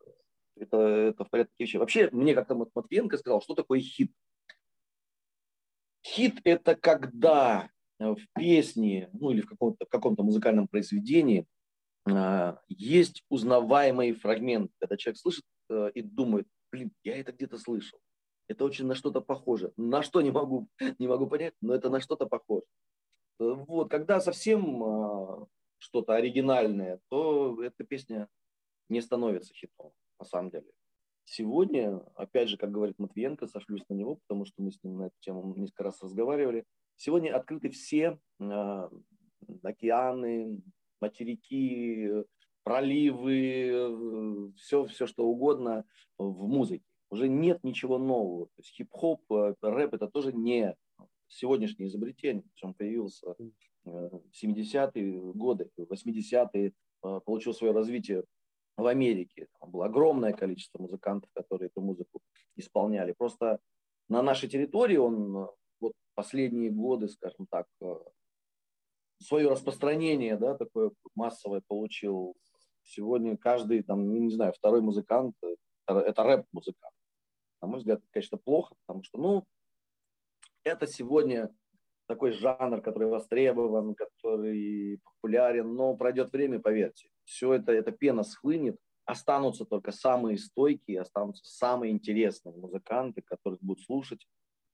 это, 0.57 0.79
это 0.79 1.27
в 1.27 1.29
порядке 1.29 1.53
вещей. 1.59 1.77
Вообще, 1.77 2.09
мне 2.11 2.35
как-то 2.35 2.55
Матвиенко 2.75 3.19
сказал, 3.19 3.43
что 3.43 3.55
такое 3.55 3.81
хит. 3.81 4.11
Хит– 6.07 6.41
это 6.45 6.75
когда 6.75 7.69
в 7.99 8.17
песне, 8.35 9.11
ну 9.13 9.31
или 9.31 9.43
в 9.43 9.47
каком-то 9.47 9.85
каком 9.85 10.17
музыкальном 10.17 10.69
произведении 10.69 11.47
есть 12.69 13.23
узнаваемый 13.29 14.15
фрагмент, 14.15 14.71
когда 14.79 14.97
человек 14.97 15.19
слышит 15.19 15.45
и 15.69 16.01
думает, 16.01 16.47
блин, 16.73 16.93
я 17.05 17.19
это 17.19 17.33
где-то 17.33 17.59
слышал. 17.59 17.99
Это 18.49 18.65
очень 18.65 18.87
на 18.87 18.95
что-то 18.95 19.21
похоже. 19.21 19.75
На 19.77 20.03
что 20.03 20.23
не 20.23 20.31
могу, 20.31 20.67
не 20.99 21.09
могу 21.09 21.27
понять, 21.27 21.53
но 21.61 21.75
это 21.75 21.91
на 21.91 22.01
что-то 22.01 22.25
похоже. 22.25 22.65
Вот, 23.39 23.91
когда 23.91 24.21
совсем 24.23 24.83
а, 24.83 25.47
что-то 25.79 26.15
оригинальное, 26.15 27.01
то 27.09 27.63
эта 27.63 27.85
песня 27.85 28.29
не 28.89 29.01
становится 29.01 29.55
хитом, 29.55 29.93
на 30.19 30.25
самом 30.25 30.51
деле. 30.51 30.71
Сегодня, 31.25 31.99
опять 32.15 32.49
же, 32.49 32.57
как 32.57 32.71
говорит 32.71 32.99
Матвиенко, 32.99 33.47
сошлюсь 33.47 33.87
на 33.89 33.95
него, 33.95 34.17
потому 34.17 34.47
что 34.47 34.63
мы 34.63 34.73
с 34.73 34.83
ним 34.83 34.97
на 34.97 35.03
эту 35.05 35.17
тему 35.21 35.55
несколько 35.57 35.85
раз 35.85 36.03
разговаривали. 36.03 36.65
Сегодня 36.97 37.37
открыты 37.37 37.69
все 37.69 38.19
э, 38.41 38.89
океаны, 39.63 40.63
материки, 41.01 42.25
проливы, 42.63 44.53
все, 44.57 44.87
все 44.87 45.07
что 45.07 45.27
угодно 45.27 45.85
в 46.17 46.49
музыке. 46.49 46.85
Уже 47.11 47.29
нет 47.29 47.63
ничего 47.63 47.99
нового. 47.99 48.47
То 48.47 48.63
есть 48.63 48.75
хип-хоп, 48.75 49.21
э, 49.31 49.55
рэп 49.61 49.95
это 49.95 50.09
тоже 50.09 50.33
не 50.33 50.75
сегодняшнее 51.29 51.89
изобретение. 51.89 52.45
Он 52.63 52.75
появился 52.75 53.35
70-е 54.33 55.33
годы, 55.35 55.71
80-е, 55.79 56.67
э, 56.69 57.21
получил 57.25 57.55
свое 57.55 57.73
развитие 57.73 58.25
в 58.77 58.87
Америке. 58.87 59.49
Там 59.61 59.71
было 59.71 59.87
огромное 59.87 60.33
количество 60.33 60.81
музыкантов, 60.81 61.31
которые 61.35 61.69
эту 61.69 61.81
музыку 61.81 62.21
исполняли. 62.57 63.13
Просто 63.13 63.59
на 64.09 64.23
нашей 64.23 64.49
территории 64.49 64.97
он 64.97 65.37
э, 65.37 65.47
вот 65.81 65.93
последние 66.15 66.71
годы, 66.71 67.09
скажем 67.09 67.47
так, 67.51 67.67
свое 69.21 69.49
распространение, 69.49 70.37
да, 70.37 70.57
такое 70.57 70.93
массовое 71.15 71.63
получил. 71.67 72.35
Сегодня 72.83 73.37
каждый, 73.37 73.83
там, 73.83 74.07
ну, 74.07 74.17
не 74.17 74.31
знаю, 74.31 74.53
второй 74.53 74.81
музыкант, 74.81 75.35
это 75.87 76.23
рэп-музыкант. 76.23 76.95
На 77.61 77.69
мой 77.69 77.79
взгляд, 77.79 78.01
конечно, 78.11 78.39
плохо, 78.39 78.75
потому 78.87 79.03
что, 79.03 79.19
ну, 79.19 79.45
это 80.65 80.87
сегодня 80.87 81.55
такой 82.09 82.33
жанр, 82.33 82.81
который 82.81 83.09
востребован, 83.09 83.95
который 83.95 85.01
популярен, 85.05 85.75
но 85.75 85.95
пройдет 85.95 86.33
время, 86.33 86.59
поверьте, 86.59 87.11
все 87.25 87.53
это, 87.55 87.73
эта 87.73 87.93
пена 87.93 88.25
схлынет, 88.25 88.79
останутся 89.05 89.65
только 89.65 89.93
самые 89.93 90.39
стойкие, 90.39 91.03
останутся 91.03 91.45
самые 91.45 91.93
интересные 91.93 92.57
музыканты, 92.57 93.23
которых 93.23 93.61
будут 93.61 93.85
слушать. 93.85 94.27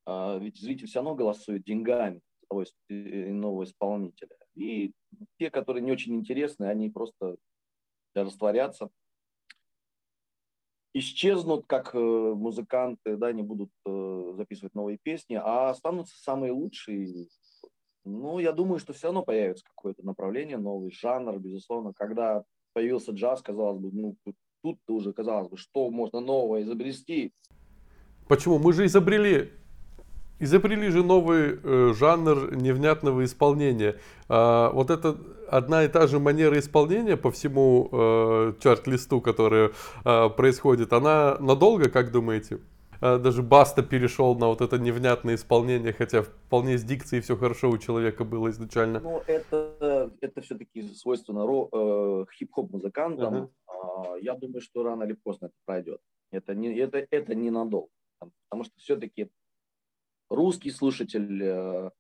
А, 0.07 0.39
ведь 0.39 0.59
зритель 0.61 0.87
все 0.87 1.01
равно 1.01 1.15
голосует 1.15 1.65
деньгами 1.65 2.21
того 2.49 2.65
иного 2.89 3.65
исполнителя. 3.65 4.37
И 4.55 4.93
те, 5.39 5.51
которые 5.51 5.83
не 5.83 5.93
очень 5.93 6.15
интересны, 6.15 6.67
они 6.67 6.89
просто 6.91 7.37
растворятся 8.15 8.91
исчезнут 10.95 11.67
как 11.67 11.95
э, 11.95 11.99
музыканты, 11.99 13.17
да, 13.17 13.33
не 13.33 13.43
будут 13.43 13.71
э, 13.87 14.33
записывать 14.37 14.75
новые 14.75 14.99
песни, 15.03 15.35
а 15.35 15.71
останутся 15.71 16.17
самые 16.23 16.53
лучшие. 16.53 17.27
Ну, 18.05 18.39
я 18.39 18.53
думаю, 18.53 18.79
что 18.79 18.93
все 18.93 19.09
равно 19.09 19.23
появится 19.23 19.65
какое-то 19.65 20.05
направление, 20.05 20.57
новый 20.57 20.93
жанр, 20.93 21.39
безусловно. 21.39 21.93
Когда 21.95 22.45
появился 22.73 23.13
джаз, 23.13 23.43
казалось 23.43 23.81
бы, 23.81 23.91
ну, 23.93 24.17
тут 24.63 24.79
уже 24.89 25.13
казалось 25.13 25.49
бы, 25.49 25.57
что 25.57 25.91
можно 25.91 26.21
новое 26.21 26.63
изобрести. 26.63 27.33
Почему? 28.29 28.59
Мы 28.59 28.73
же 28.73 28.87
изобрели 28.87 29.51
изобрели 30.45 30.91
же 30.91 31.03
новый 31.03 31.59
э, 31.63 31.93
жанр 31.95 32.55
невнятного 32.57 33.25
исполнения. 33.25 33.97
А, 34.29 34.71
вот 34.71 34.91
это 34.91 35.17
одна 35.49 35.85
и 35.85 35.89
та 35.89 36.07
же 36.07 36.19
манера 36.19 36.59
исполнения 36.59 37.17
по 37.17 37.31
всему 37.31 37.89
э, 37.91 38.53
чарт-листу, 38.61 39.21
которая 39.21 39.73
э, 40.05 40.29
происходит, 40.31 40.93
она 40.93 41.37
надолго, 41.41 41.91
как 41.91 42.13
думаете? 42.13 42.59
Э, 43.01 43.19
даже 43.19 43.43
Баста 43.43 43.83
перешел 43.83 44.35
на 44.37 44.49
вот 44.49 44.61
это 44.61 44.79
невнятное 44.79 45.35
исполнение, 45.35 45.93
хотя 45.93 46.23
вполне 46.23 46.79
с 46.79 46.85
дикцией 46.85 47.23
все 47.23 47.37
хорошо 47.37 47.71
у 47.71 47.79
человека 47.79 48.25
было 48.25 48.49
изначально. 48.51 49.01
Ну, 49.01 49.23
это, 49.27 50.11
это 50.21 50.41
все-таки 50.41 50.83
свойственно 50.95 51.45
э, 51.45 52.25
хип-хоп 52.35 52.71
музыкантам. 52.73 53.35
Uh-huh. 53.35 54.17
Э, 54.17 54.21
я 54.23 54.35
думаю, 54.35 54.61
что 54.61 54.83
рано 54.83 55.05
или 55.05 55.15
поздно 55.15 55.47
это 55.47 55.55
пройдет. 55.67 56.01
Это 56.31 56.55
не, 56.55 56.75
это, 56.79 57.07
это 57.11 57.35
не 57.35 57.51
надолго. 57.51 57.91
Потому 58.19 58.65
что 58.65 58.73
все-таки 58.79 59.31
русский 60.35 60.71
слушатель 60.71 61.43
э, 61.43 61.91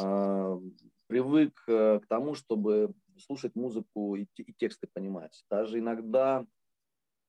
э, 0.00 0.60
привык 1.06 1.62
э, 1.68 2.00
к 2.00 2.06
тому, 2.06 2.34
чтобы 2.34 2.92
слушать 3.18 3.54
музыку 3.54 4.16
и, 4.16 4.26
и 4.36 4.52
тексты 4.54 4.88
понимать. 4.92 5.44
Даже 5.50 5.78
иногда 5.78 6.46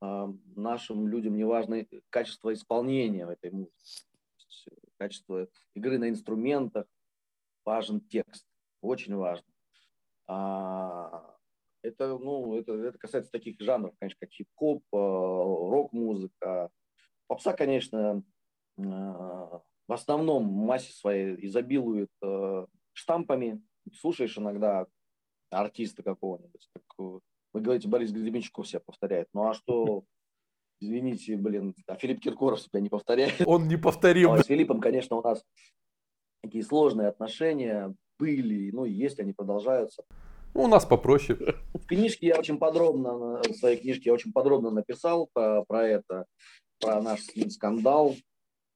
нашим 0.02 1.08
людям 1.08 1.36
не 1.36 1.46
важно 1.46 1.86
качество 2.10 2.54
исполнения 2.54 3.26
в 3.26 3.30
этой 3.30 3.50
музыке, 3.50 3.74
качество 4.98 5.48
игры 5.74 5.98
на 5.98 6.10
инструментах, 6.10 6.86
важен 7.64 8.02
текст, 8.02 8.46
очень 8.82 9.16
важно. 9.16 9.48
А, 10.28 11.36
это, 11.82 12.18
ну, 12.18 12.56
это, 12.56 12.74
это 12.74 12.98
касается 12.98 13.32
таких 13.32 13.60
жанров, 13.60 13.96
конечно, 13.98 14.20
как 14.20 14.32
хип-хоп, 14.32 14.84
рок-музыка. 14.92 16.70
Попса, 17.28 17.54
конечно, 17.54 18.22
в 19.88 19.94
основном 19.94 20.46
массе 20.46 20.94
своей 20.94 21.36
изобилует 21.46 22.10
э, 22.24 22.66
штампами. 22.94 23.62
Слушаешь 23.94 24.38
иногда 24.38 24.88
артиста 25.52 26.04
какого-нибудь. 26.04 26.70
Как, 26.74 26.84
вы 26.98 27.62
говорите, 27.62 27.88
Борис 27.88 28.12
Гребенщиков 28.12 28.68
себя 28.68 28.82
повторяет. 28.86 29.28
Ну 29.34 29.48
а 29.48 29.54
что, 29.54 30.04
извините, 30.80 31.38
блин, 31.38 31.76
а 31.88 31.96
Филипп 31.96 32.22
Киркоров 32.22 32.62
себя 32.62 32.80
не 32.80 32.90
повторяет? 32.90 33.34
Он 33.46 33.68
не 33.68 33.78
повторил. 33.78 34.34
А 34.34 34.44
с 34.44 34.48
Филиппом, 34.48 34.80
конечно, 34.82 35.18
у 35.18 35.22
нас 35.22 35.44
такие 36.42 36.64
сложные 36.64 37.08
отношения 37.08 37.94
были, 38.18 38.72
ну, 38.72 38.86
есть, 38.86 39.20
они 39.20 39.34
продолжаются. 39.34 40.04
Ну, 40.54 40.64
у 40.64 40.68
нас 40.68 40.86
попроще. 40.86 41.38
В 41.74 41.86
книжке 41.86 42.28
я 42.28 42.40
очень 42.40 42.58
подробно, 42.58 43.42
в 43.42 43.54
своей 43.56 43.78
книжке 43.78 44.04
я 44.06 44.14
очень 44.14 44.32
подробно 44.32 44.72
написал 44.72 45.30
про, 45.34 45.66
про 45.66 45.86
это, 45.86 46.26
про 46.80 47.02
наш 47.02 47.22
скандал. 47.50 48.16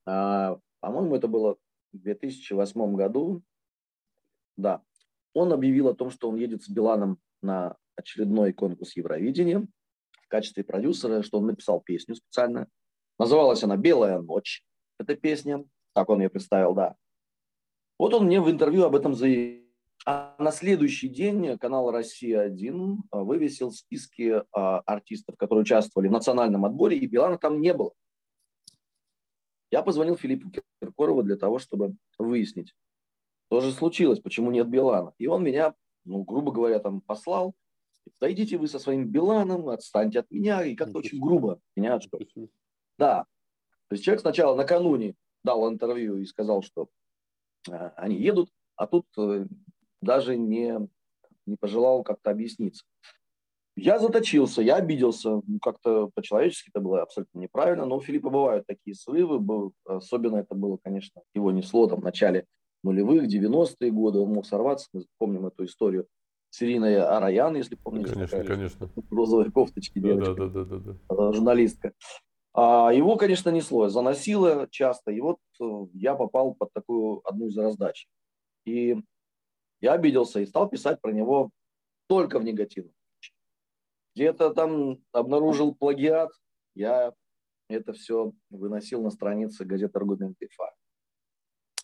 А, 0.06 0.58
по-моему, 0.89 1.15
это 1.15 1.28
было 1.28 1.56
в 1.93 1.99
2008 1.99 2.95
году. 2.95 3.43
Да. 4.58 4.82
Он 5.36 5.54
объявил 5.54 5.88
о 5.88 5.93
том, 5.93 6.10
что 6.10 6.30
он 6.30 6.36
едет 6.36 6.63
с 6.63 6.69
Биланом 6.69 7.19
на 7.43 7.78
очередной 7.95 8.54
конкурс 8.54 8.95
Евровидения 8.95 9.67
в 10.23 10.28
качестве 10.30 10.63
продюсера, 10.63 11.21
что 11.21 11.38
он 11.38 11.45
написал 11.45 11.80
песню 11.80 12.15
специально. 12.15 12.67
Называлась 13.19 13.63
она 13.63 13.78
«Белая 13.78 14.19
ночь». 14.19 14.65
Эта 14.99 15.15
песня. 15.15 15.63
Так 15.93 16.10
он 16.10 16.21
ее 16.21 16.30
представил, 16.32 16.73
да. 16.73 16.95
Вот 17.99 18.15
он 18.15 18.25
мне 18.25 18.41
в 18.41 18.49
интервью 18.49 18.86
об 18.86 18.95
этом 18.95 19.13
заявил. 19.13 19.69
А 20.08 20.36
на 20.39 20.52
следующий 20.52 21.08
день 21.08 21.56
канал 21.60 21.91
«Россия-1» 21.91 22.97
вывесил 23.12 23.71
списки 23.71 24.41
а, 24.52 24.80
артистов, 24.80 25.38
которые 25.38 25.62
участвовали 25.62 26.08
в 26.08 26.13
национальном 26.13 26.65
отборе, 26.65 26.97
и 26.97 27.06
Билана 27.06 27.38
там 27.38 27.62
не 27.62 27.75
было. 27.75 27.93
Я 29.71 29.84
позвонил 29.84 30.17
Филиппу 30.17 30.51
Киркорову 30.82 31.23
для 31.23 31.38
того, 31.38 31.60
чтобы 31.60 31.95
выяснить, 32.17 32.73
что 33.47 33.62
же 33.62 33.71
случилось, 33.71 34.19
почему 34.19 34.51
нет 34.51 34.67
Билана. 34.67 35.13
И 35.17 35.27
он 35.27 35.43
меня, 35.43 35.75
ну, 36.05 36.23
грубо 36.23 36.51
говоря, 36.51 36.79
там 36.79 37.01
послал. 37.01 37.53
Дойдите 38.19 38.58
вы 38.58 38.67
со 38.67 38.79
своим 38.79 39.08
Биланом, 39.08 39.69
отстаньте 39.69 40.19
от 40.19 40.32
меня. 40.32 40.63
И 40.63 40.75
как-то 40.75 40.99
очень 40.99 41.19
грубо 41.19 41.60
меня 41.75 41.99
что. 41.99 42.19
Да. 42.97 43.25
То 43.88 43.93
есть 43.93 44.03
человек 44.03 44.21
сначала 44.21 44.55
накануне 44.55 45.15
дал 45.43 45.67
интервью 45.69 46.17
и 46.17 46.25
сказал, 46.25 46.62
что 46.62 46.89
э, 47.69 47.91
они 47.95 48.17
едут, 48.17 48.51
а 48.75 48.88
тут 48.88 49.05
э, 49.17 49.45
даже 50.01 50.38
не, 50.38 50.88
не 51.45 51.55
пожелал 51.55 52.03
как-то 52.03 52.32
объясниться. 52.32 52.86
Я 53.82 54.00
заточился, 54.00 54.62
я 54.62 54.76
обиделся, 54.76 55.42
как-то 55.62 56.10
по-человечески 56.13 56.70
это 56.74 56.82
было 56.82 57.02
абсолютно 57.02 57.39
неправильно, 57.39 57.86
но 57.86 57.98
у 57.98 58.02
Филиппа 58.02 58.30
бывают 58.30 58.65
такие 58.68 58.96
срывы, 58.96 59.72
особенно 59.86 60.38
это 60.38 60.54
было, 60.56 60.78
конечно, 60.84 61.22
его 61.34 61.52
несло 61.52 61.88
там 61.88 62.02
в 62.02 62.04
начале 62.04 62.46
нулевых, 62.84 63.28
90-е 63.28 63.92
годы, 63.92 64.20
он 64.20 64.34
мог 64.34 64.46
сорваться, 64.46 64.88
мы 64.94 65.06
помним 65.18 65.48
эту 65.48 65.65
историю 65.65 66.08
с 66.50 66.62
Ириной 66.62 67.02
Араян, 67.02 67.56
если 67.56 67.76
помните. 67.76 68.13
Конечно, 68.13 68.44
конечно. 68.44 68.89
Розовые 69.12 69.52
кофточки 69.52 70.00
девочка, 70.00 70.34
да, 70.34 70.48
да, 70.48 70.63
да, 70.65 70.78
да, 70.78 70.96
да. 71.10 71.34
журналистка. 71.34 71.94
А 72.54 72.92
его, 72.92 73.15
конечно, 73.15 73.50
несло, 73.50 73.89
заносило 73.89 74.68
часто, 74.72 75.12
и 75.12 75.22
вот 75.22 75.38
э, 75.62 75.65
я 75.94 76.15
попал 76.15 76.56
под 76.56 76.74
такую 76.74 77.22
одну 77.24 77.48
из 77.48 77.58
раздач. 77.58 78.08
И 78.65 78.98
я 79.82 79.94
обиделся 79.94 80.39
и 80.39 80.46
стал 80.46 80.68
писать 80.68 81.00
про 81.00 81.12
него 81.12 81.52
только 82.08 82.39
в 82.39 82.44
негативном 82.44 82.94
где-то 84.15 84.54
там 84.54 84.98
обнаружил 85.12 85.76
плагиат, 85.76 86.32
я 86.76 87.13
это 87.69 87.93
все 87.93 88.34
выносил 88.50 89.02
на 89.04 89.12
страницы 89.12 89.65
газеты 89.65 89.98
«Аргументы 89.98 90.45
и 90.45 90.50
факты». 90.50 90.80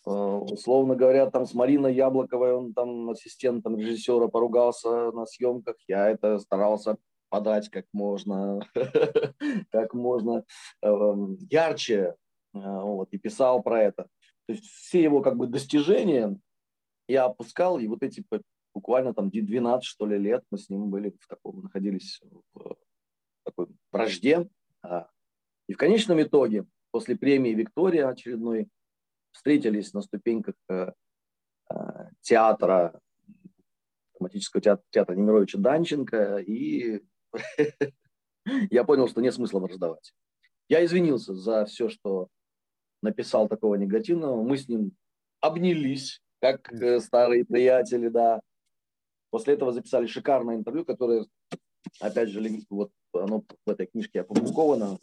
условно 0.05 0.95
говоря, 0.95 1.29
там 1.29 1.45
с 1.45 1.53
Мариной 1.53 1.95
Яблоковой, 1.95 2.53
он 2.53 2.73
там 2.73 3.09
ассистентом 3.09 3.77
режиссера 3.77 4.27
поругался 4.27 5.11
на 5.11 5.25
съемках, 5.25 5.75
я 5.87 6.09
это 6.09 6.37
старался 6.39 6.97
подать 7.29 7.69
как 7.69 7.85
можно, 7.91 8.59
как 9.71 9.93
можно 9.93 10.43
эм, 10.81 11.37
ярче, 11.49 12.15
вот, 12.53 13.09
и 13.11 13.17
писал 13.17 13.61
про 13.63 13.83
это. 13.83 14.03
То 14.47 14.53
есть 14.53 14.65
все 14.65 15.01
его 15.01 15.21
как 15.21 15.37
бы 15.37 15.47
достижения 15.47 16.37
я 17.07 17.25
опускал, 17.25 17.79
и 17.79 17.87
вот 17.87 18.03
эти 18.03 18.23
буквально 18.75 19.13
там 19.13 19.29
12, 19.29 19.83
что 19.83 20.05
ли, 20.05 20.19
лет 20.19 20.43
мы 20.51 20.57
с 20.57 20.69
ним 20.69 20.89
были 20.89 21.15
в 21.19 21.27
таком, 21.27 21.61
находились 21.63 22.21
в 22.53 22.75
такой 23.43 23.67
вражде. 23.91 24.47
А, 24.83 25.09
и 25.67 25.73
в 25.73 25.77
конечном 25.77 26.21
итоге, 26.21 26.65
после 26.91 27.15
премии 27.17 27.55
«Виктория» 27.55 28.07
очередной, 28.07 28.67
встретились 29.31 29.93
на 29.93 30.01
ступеньках 30.01 30.55
э, 30.69 30.91
э, 31.71 31.75
театра, 32.21 32.99
драматического 34.13 34.61
театра, 34.61 34.83
театра 34.91 35.15
Немировича 35.15 35.57
Данченко, 35.57 36.37
и 36.37 37.01
я 38.69 38.83
понял, 38.83 39.07
что 39.07 39.21
нет 39.21 39.33
смысла 39.33 39.59
враждовать. 39.59 40.13
Я 40.67 40.83
извинился 40.83 41.33
за 41.33 41.65
все, 41.65 41.89
что 41.89 42.29
написал 43.01 43.47
такого 43.47 43.75
негативного. 43.75 44.41
Мы 44.41 44.57
с 44.57 44.67
ним 44.67 44.91
обнялись, 45.39 46.21
как 46.41 46.71
э, 46.73 46.99
старые 46.99 47.45
приятели, 47.45 48.09
да. 48.09 48.41
После 49.29 49.55
этого 49.55 49.71
записали 49.71 50.05
шикарное 50.05 50.55
интервью, 50.55 50.85
которое, 50.85 51.25
опять 51.99 52.29
же, 52.29 52.41
вот 52.69 52.91
оно 53.13 53.43
в 53.65 53.69
этой 53.69 53.87
книжке 53.87 54.21
опубликовано. 54.21 54.97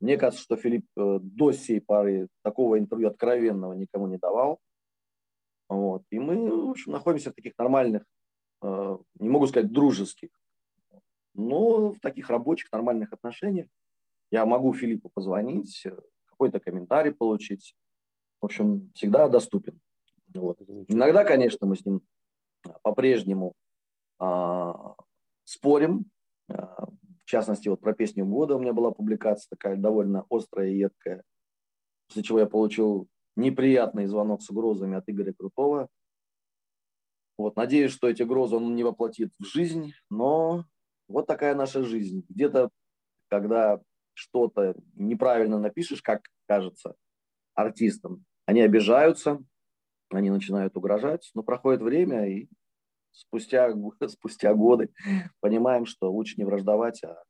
Мне 0.00 0.16
кажется, 0.16 0.42
что 0.42 0.56
Филипп 0.56 0.86
э, 0.96 1.18
до 1.20 1.52
сей 1.52 1.80
поры 1.80 2.28
такого 2.42 2.78
интервью 2.78 3.08
откровенного 3.08 3.72
никому 3.72 4.06
не 4.06 4.16
давал. 4.16 4.60
Вот. 5.68 6.02
И 6.10 6.18
мы, 6.18 6.66
в 6.66 6.70
общем, 6.70 6.92
находимся 6.92 7.30
в 7.30 7.34
таких 7.34 7.58
нормальных, 7.58 8.04
э, 8.62 8.98
не 9.18 9.28
могу 9.28 9.46
сказать 9.46 9.72
дружеских, 9.72 10.30
но 11.34 11.92
в 11.92 12.00
таких 12.00 12.30
рабочих, 12.30 12.70
нормальных 12.72 13.12
отношениях. 13.12 13.66
Я 14.30 14.44
могу 14.46 14.72
Филиппу 14.72 15.10
позвонить, 15.12 15.86
какой-то 16.26 16.60
комментарий 16.60 17.12
получить. 17.12 17.74
В 18.40 18.44
общем, 18.44 18.90
всегда 18.94 19.28
доступен. 19.28 19.80
Вот. 20.34 20.60
Иногда, 20.88 21.24
конечно, 21.24 21.66
мы 21.66 21.76
с 21.76 21.84
ним 21.84 22.02
по-прежнему 22.82 23.54
спорим. 25.44 26.04
А, 26.50 26.86
в 26.86 27.24
частности, 27.24 27.68
вот 27.68 27.80
про 27.80 27.92
песню 27.92 28.24
года 28.24 28.56
у 28.56 28.58
меня 28.58 28.72
была 28.72 28.90
публикация 28.90 29.48
такая 29.50 29.76
довольно 29.76 30.24
острая 30.30 30.68
и 30.68 30.78
едкая, 30.78 31.22
после 32.08 32.22
чего 32.22 32.40
я 32.40 32.46
получил 32.46 33.08
неприятный 33.36 34.06
звонок 34.06 34.42
с 34.42 34.50
угрозами 34.50 34.96
от 34.96 35.04
Игоря 35.08 35.32
Крутого. 35.32 35.88
Вот, 37.36 37.54
надеюсь, 37.56 37.92
что 37.92 38.08
эти 38.08 38.22
угрозы 38.22 38.56
он 38.56 38.74
не 38.74 38.82
воплотит 38.82 39.32
в 39.38 39.44
жизнь, 39.44 39.92
но 40.10 40.64
вот 41.06 41.26
такая 41.26 41.54
наша 41.54 41.84
жизнь. 41.84 42.24
Где-то, 42.28 42.70
когда 43.28 43.80
что-то 44.14 44.74
неправильно 44.94 45.58
напишешь, 45.58 46.02
как 46.02 46.22
кажется 46.46 46.94
артистам, 47.54 48.24
они 48.46 48.62
обижаются, 48.62 49.38
они 50.10 50.30
начинают 50.30 50.76
угрожать, 50.76 51.30
но 51.34 51.42
проходит 51.42 51.82
время, 51.82 52.26
и 52.26 52.48
спустя, 53.12 53.72
спустя 54.08 54.54
годы 54.54 54.90
понимаем, 55.40 55.86
что 55.86 56.10
лучше 56.10 56.34
не 56.36 56.44
враждовать, 56.44 57.02
а, 57.04 57.22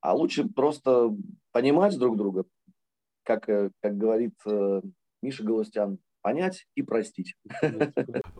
а 0.00 0.14
лучше 0.14 0.48
просто 0.48 1.10
понимать 1.52 1.98
друг 1.98 2.16
друга, 2.16 2.44
как, 3.24 3.48
э, 3.48 3.70
как 3.80 3.96
говорит 3.96 4.34
э, 4.46 4.82
Миша 5.22 5.44
Галустян, 5.44 5.98
понять 6.22 6.66
и 6.74 6.82
простить. 6.82 7.34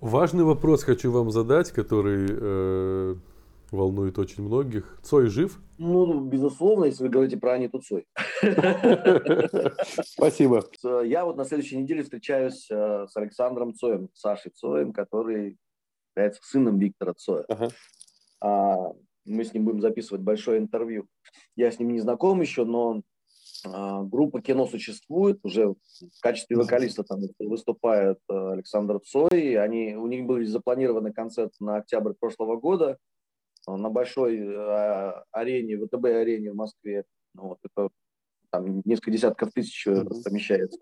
Важный 0.00 0.44
вопрос 0.44 0.85
хочу 0.85 1.11
вам 1.12 1.30
задать, 1.30 1.70
который 1.70 2.26
э, 2.30 3.14
волнует 3.72 4.18
очень 4.18 4.44
многих. 4.44 4.98
Цой 5.02 5.26
жив? 5.26 5.61
Ну, 5.78 6.20
безусловно, 6.20 6.85
если 6.85 7.04
вы 7.04 7.11
говорите 7.11 7.37
про 7.37 7.54
Аниту 7.54 7.80
Цой. 7.80 8.06
Спасибо. 10.04 10.64
Я 11.04 11.24
вот 11.24 11.37
на 11.37 11.44
следующей 11.44 11.78
неделе 11.78 12.02
встречаюсь 12.02 12.68
э, 12.70 13.06
с 13.08 13.16
Александром 13.16 13.74
Цоем, 13.74 14.08
Сашей 14.14 14.52
Цоем, 14.52 14.92
который 14.92 15.58
является 16.14 16.40
сыном 16.44 16.79
Виктора 16.79 17.14
Цоя. 17.14 17.44
А, 18.40 18.92
мы 19.25 19.44
с 19.44 19.55
ним 19.55 19.64
будем 19.64 19.81
записывать 19.81 20.22
большое 20.22 20.59
интервью. 20.59 21.07
Я 21.57 21.70
с 21.70 21.79
ним 21.79 21.92
не 21.92 22.01
знаком 22.01 22.40
еще, 22.40 22.64
но 22.64 23.03
а, 23.64 24.03
группа 24.03 24.40
кино 24.42 24.66
существует, 24.66 25.38
уже 25.42 25.68
в 25.68 26.20
качестве 26.20 26.57
вокалиста 26.57 27.05
там 27.05 27.20
выступает 27.38 28.18
э, 28.29 28.53
Александр 28.53 29.01
Цой. 29.01 29.57
Они, 29.57 29.94
у 29.94 30.07
них 30.07 30.27
был 30.27 30.44
запланированы 30.44 31.12
концерт 31.12 31.53
на 31.61 31.77
октябрь 31.77 32.14
прошлого 32.18 32.57
года 32.57 32.98
на 33.66 33.90
большой 33.90 34.38
э, 34.38 35.12
арене, 35.31 35.79
ВТБ-арене 35.79 36.51
в 36.51 36.57
Москве. 36.57 37.05
Ну, 37.35 37.48
вот 37.48 37.59
это 37.62 37.90
там 38.51 38.83
несколько 38.85 39.12
десятков 39.12 39.53
тысяч 39.53 39.87
mm-hmm. 39.87 40.22
помещается. 40.25 40.81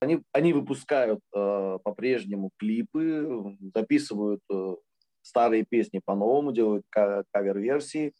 Они, 0.00 0.22
они 0.32 0.52
выпускают 0.52 1.20
э, 1.34 1.78
по-прежнему 1.82 2.50
клипы, 2.56 3.56
записывают 3.74 4.40
э, 4.50 4.76
старые 5.22 5.64
песни 5.64 6.00
по-новому, 6.04 6.52
делают 6.52 6.84
кавер-версии. 6.90 8.14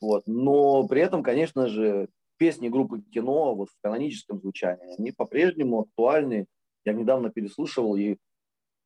Вот. 0.00 0.22
Но 0.26 0.86
при 0.88 1.02
этом, 1.02 1.22
конечно 1.22 1.66
же, 1.66 2.08
песни 2.38 2.68
группы 2.68 3.02
кино 3.02 3.54
вот 3.54 3.68
в 3.68 3.76
каноническом 3.82 4.40
звучании, 4.40 4.94
они 4.98 5.12
по-прежнему 5.12 5.80
актуальны. 5.80 6.46
Я 6.86 6.94
недавно 6.94 7.30
переслушивал, 7.30 7.96
и 7.96 8.16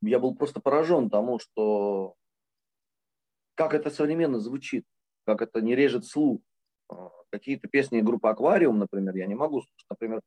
я 0.03 0.19
был 0.19 0.35
просто 0.35 0.61
поражен 0.61 1.11
тому, 1.11 1.39
что 1.39 2.17
как 3.55 3.75
это 3.75 3.91
современно 3.91 4.41
звучит, 4.41 4.85
как 5.25 5.41
это 5.43 5.61
не 5.61 5.77
режет 5.77 6.05
слух. 6.05 6.41
А, 6.89 7.11
какие-то 7.31 7.69
песни 7.69 8.01
группы 8.01 8.29
«Аквариум», 8.29 8.81
например, 8.81 9.15
я 9.17 9.27
не 9.27 9.37
могу 9.37 9.61
слушать. 9.61 9.87
Например, 9.89 10.21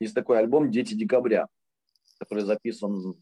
есть 0.00 0.14
такой 0.14 0.38
альбом 0.38 0.70
«Дети 0.70 0.94
декабря», 0.94 1.48
который 2.18 2.44
записан 2.44 3.14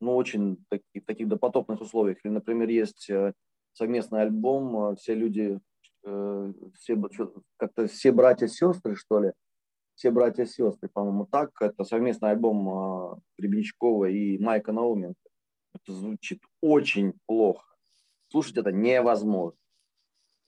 ну, 0.00 0.16
очень 0.16 0.64
таки, 0.68 1.00
таких 1.00 1.28
допотопных 1.28 1.80
условиях. 1.80 2.18
Или, 2.24 2.32
например, 2.32 2.68
есть 2.68 3.08
э, 3.10 3.32
совместный 3.72 4.22
альбом 4.22 4.92
э, 4.92 4.96
«Все 4.96 5.14
люди», 5.14 5.58
э, 6.04 6.52
все, 6.74 6.96
как-то 7.56 7.86
«Все 7.86 8.12
братья-сестры», 8.12 8.94
что 8.94 9.20
ли, 9.20 9.32
«Все 9.94 10.10
братья-сестры», 10.10 10.88
по-моему, 10.92 11.26
так. 11.26 11.50
Это 11.60 11.84
совместный 11.84 12.30
альбом 12.30 13.22
Гребенщикова 13.38 14.06
и 14.06 14.38
Майка 14.38 14.72
Науменко. 14.72 15.18
Это 15.74 15.92
звучит 15.92 16.42
очень 16.60 17.14
плохо. 17.26 17.66
Слушать 18.28 18.58
это 18.58 18.72
невозможно. 18.72 19.58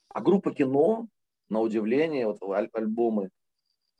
А 0.08 0.20
группа 0.20 0.54
кино, 0.54 1.08
на 1.48 1.60
удивление, 1.60 2.26
вот 2.26 2.42
аль- 2.42 2.70
альбомы, 2.72 3.30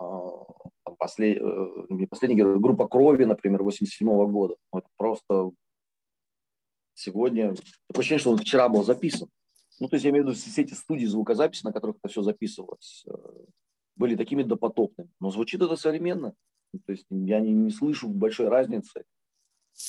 э, 0.00 0.94
послед, 0.98 1.40
э, 1.40 2.06
последний 2.08 2.42
группа 2.42 2.88
крови, 2.88 3.24
например, 3.24 3.62
87 3.62 4.08
-го 4.08 4.26
года. 4.26 4.56
Вот 4.72 4.84
просто 4.96 5.52
сегодня 6.94 7.54
такое 7.86 8.00
ощущение, 8.00 8.20
что 8.20 8.30
он 8.30 8.38
вчера 8.38 8.68
был 8.68 8.84
записан. 8.84 9.28
Ну, 9.80 9.88
то 9.88 9.96
есть 9.96 10.04
я 10.04 10.10
имею 10.10 10.24
в 10.24 10.28
виду 10.28 10.36
все 10.36 10.62
эти 10.62 10.74
студии 10.74 11.06
звукозаписи, 11.06 11.64
на 11.64 11.72
которых 11.72 11.96
это 12.02 12.08
все 12.08 12.22
записывалось, 12.22 13.04
э, 13.06 13.12
были 13.96 14.16
такими 14.16 14.42
допотопными. 14.42 15.10
Но 15.20 15.30
звучит 15.30 15.62
это 15.62 15.76
современно. 15.76 16.34
То 16.86 16.92
есть 16.92 17.06
я 17.10 17.40
не, 17.40 17.52
не 17.52 17.70
слышу 17.70 18.08
большой 18.08 18.48
разницы 18.48 19.04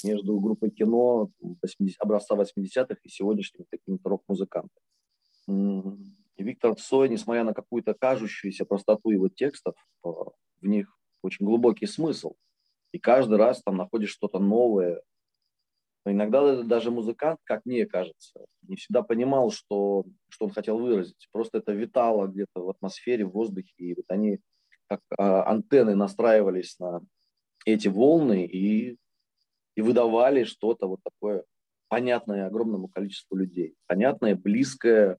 между 0.03 0.39
группой 0.39 0.69
кино 0.69 1.31
80, 1.39 1.99
образца 1.99 2.35
80-х 2.35 2.97
и 3.03 3.09
сегодняшними 3.09 3.65
какими-то 3.69 4.09
рок-музыкантами. 4.09 4.83
Виктор 6.43 6.75
Цой, 6.75 7.09
несмотря 7.09 7.43
на 7.43 7.53
какую-то 7.53 7.93
кажущуюся 7.93 8.65
простоту 8.65 9.09
его 9.11 9.29
текстов, 9.29 9.75
э, 10.05 10.09
в 10.09 10.65
них 10.65 10.97
очень 11.21 11.45
глубокий 11.45 11.85
смысл. 11.85 12.35
И 12.91 12.99
каждый 12.99 13.37
раз 13.37 13.61
там 13.61 13.77
находишь 13.77 14.11
что-то 14.11 14.39
новое. 14.39 15.01
Но 16.05 16.11
иногда 16.11 16.63
даже 16.63 16.91
музыкант, 16.91 17.39
как 17.43 17.65
мне 17.65 17.85
кажется, 17.85 18.45
не 18.63 18.77
всегда 18.77 19.03
понимал, 19.03 19.51
что, 19.51 20.05
что 20.29 20.45
он 20.45 20.51
хотел 20.51 20.79
выразить. 20.79 21.27
Просто 21.31 21.59
это 21.59 21.73
витало 21.73 22.27
где-то 22.27 22.61
в 22.61 22.69
атмосфере, 22.69 23.25
в 23.25 23.31
воздухе. 23.31 23.73
И 23.77 23.93
вот 23.93 24.05
они 24.07 24.39
как 24.87 25.01
а, 25.17 25.43
антенны 25.49 25.95
настраивались 25.95 26.79
на 26.79 27.01
эти 27.65 27.89
волны 27.89 28.45
и 28.45 28.97
и 29.79 29.81
выдавали 29.81 30.43
что-то 30.43 30.87
вот 30.87 30.99
такое 31.03 31.45
понятное 31.87 32.47
огромному 32.47 32.89
количеству 32.89 33.37
людей, 33.37 33.75
понятное, 33.87 34.35
близкое, 34.35 35.17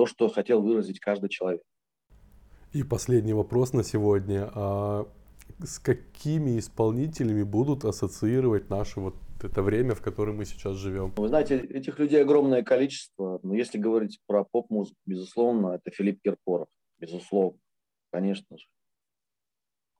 то, 0.00 0.06
что 0.06 0.28
хотел 0.30 0.62
выразить 0.62 0.98
каждый 0.98 1.28
человек. 1.28 1.60
И 2.72 2.82
последний 2.82 3.34
вопрос 3.34 3.74
на 3.74 3.84
сегодня. 3.84 4.50
А 4.54 5.06
с 5.62 5.78
какими 5.78 6.58
исполнителями 6.58 7.42
будут 7.42 7.84
ассоциировать 7.84 8.70
наше 8.70 9.00
вот 9.00 9.14
это 9.42 9.62
время, 9.62 9.94
в 9.94 10.00
котором 10.00 10.38
мы 10.38 10.46
сейчас 10.46 10.76
живем? 10.76 11.12
Вы 11.18 11.28
знаете, 11.28 11.58
этих 11.58 11.98
людей 11.98 12.22
огромное 12.22 12.62
количество. 12.62 13.40
Но 13.42 13.52
если 13.54 13.76
говорить 13.76 14.20
про 14.26 14.42
поп-музыку, 14.42 14.96
безусловно, 15.04 15.74
это 15.74 15.90
Филипп 15.90 16.22
Киркоров. 16.22 16.68
Безусловно, 16.98 17.58
конечно 18.10 18.56
же. 18.56 18.64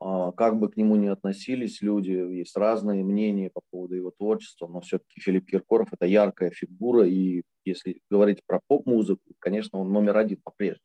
а, 0.00 0.32
как 0.32 0.58
бы 0.58 0.70
к 0.70 0.78
нему 0.78 0.96
ни 0.96 1.08
относились 1.08 1.82
люди, 1.82 2.12
есть 2.12 2.56
разные 2.56 3.04
мнения 3.04 3.50
по 3.50 3.60
поводу 3.70 3.96
его 3.96 4.12
творчества, 4.12 4.66
но 4.66 4.80
все-таки 4.80 5.20
Филипп 5.20 5.46
Киркоров– 5.50 5.88
это 5.92 6.06
яркая 6.06 6.50
фигура, 6.50 7.06
и 7.06 7.42
если 7.64 8.00
говорить 8.10 8.44
про 8.46 8.60
поп-музыку, 8.66 9.22
конечно, 9.38 9.78
он 9.78 9.92
номер 9.92 10.16
один 10.16 10.38
по-прежнему. 10.42 10.84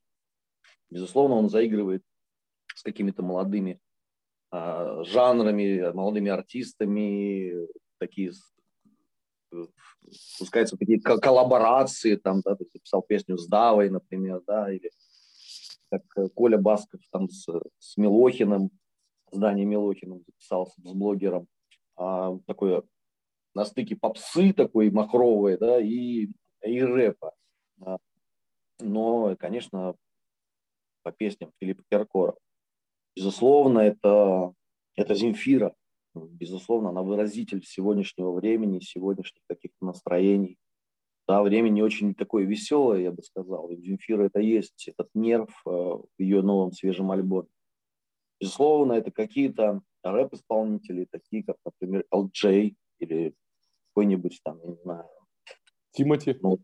Безусловно, 0.89 1.36
он 1.36 1.49
заигрывает 1.49 2.03
с 2.76 2.84
какими-то 2.84 3.23
молодыми 3.23 3.80
а, 4.51 5.03
жанрами, 5.03 5.91
молодыми 5.93 6.30
артистами, 6.30 7.67
такие 7.97 8.32
пускаются 10.38 10.78
такие 10.78 10.99
коллаборации, 11.01 12.15
там, 12.15 12.41
да, 12.43 12.55
ты 12.55 12.65
писал 12.65 13.01
песню 13.01 13.38
с 13.38 13.47
Давой, 13.47 13.89
например, 13.89 14.41
да, 14.45 14.71
или 14.71 14.91
как 15.89 16.34
Коля 16.34 16.57
Басков 16.57 17.01
там 17.11 17.30
с, 17.30 17.47
с 17.80 17.97
Милохиным, 17.97 18.69
с 19.32 19.38
Даней 19.38 19.65
Милохиным 19.65 20.23
записался 20.26 20.82
с 20.82 20.93
блогером, 20.93 21.47
а, 21.95 22.38
такое 22.45 22.84
на 23.53 23.65
стыке 23.65 23.95
попсы 23.95 24.53
такой 24.53 24.91
махровой, 24.91 25.57
да, 25.57 25.80
и, 25.80 26.28
и 26.66 26.82
рэпа. 26.82 27.34
А, 27.82 27.97
но, 28.80 29.36
конечно, 29.38 29.95
по 31.03 31.11
песням 31.11 31.51
Филиппа 31.59 31.84
Киркорова. 31.89 32.38
Безусловно, 33.16 33.80
это, 33.80 34.53
это 34.95 35.16
Земфира. 35.16 35.74
Безусловно, 36.13 36.89
она 36.89 37.01
выразитель 37.01 37.63
сегодняшнего 37.63 38.32
времени, 38.32 38.80
сегодняшних 38.80 39.43
каких-то 39.47 39.86
настроений. 39.86 40.57
Да, 41.28 41.41
время 41.41 41.70
не 41.70 41.82
очень 41.82 42.13
такое 42.13 42.45
веселое, 42.45 43.01
я 43.01 43.11
бы 43.11 43.24
сказал. 43.24 43.70
И 43.70 43.78
Земфира 43.78 44.26
это 44.26 44.39
есть, 44.39 44.88
этот 44.88 45.09
нерв 45.13 45.49
э, 45.66 45.70
в 45.70 46.07
ее 46.20 46.41
новом 46.41 46.72
свежем 46.72 47.11
альбоме. 47.11 47.47
Безусловно, 48.39 48.93
это 48.93 49.11
какие-то 49.11 49.82
рэп-исполнители, 50.03 51.07
такие 51.09 51.43
как, 51.43 51.57
например, 51.66 52.05
LJ 52.13 52.76
или 52.99 53.34
какой-нибудь 53.89 54.39
там, 54.43 54.59
я 54.61 54.70
не 54.70 54.78
знаю. 54.78 55.09
Тимати? 55.95 56.37
Ну, 56.41 56.59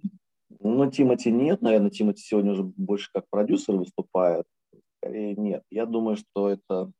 ну, 0.60 0.92
Тимати 0.92 1.32
нет, 1.32 1.62
наверное, 1.62 1.90
Тимати 1.90 2.22
сегодня 2.22 2.52
уже 2.52 2.64
больше 2.64 3.10
как 3.14 3.26
продюсер 3.30 3.76
выступает. 3.76 4.46
Скорее 4.98 5.36
нет. 5.36 5.64
Я 5.72 5.86
думаю, 5.86 6.18
что 6.18 6.50
это 6.50 6.92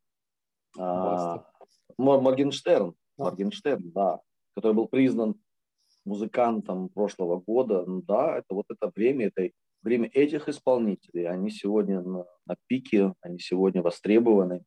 а, 0.78 1.44
Моргенштерн. 1.98 2.94
Моргенштерн, 3.18 3.92
да. 3.92 4.20
Который 4.56 4.74
был 4.74 4.88
признан 4.88 5.34
музыкантом 6.04 6.88
прошлого 6.88 7.40
года. 7.40 7.84
Ну, 7.86 8.02
да, 8.02 8.38
это 8.38 8.54
вот 8.54 8.66
это 8.70 8.90
время, 8.94 9.26
это 9.26 9.50
время 9.82 10.08
этих 10.08 10.48
исполнителей. 10.48 11.28
Они 11.28 11.50
сегодня 11.50 12.00
на, 12.00 12.24
на 12.46 12.56
пике, 12.66 13.14
они 13.20 13.38
сегодня 13.38 13.82
востребованы. 13.82 14.64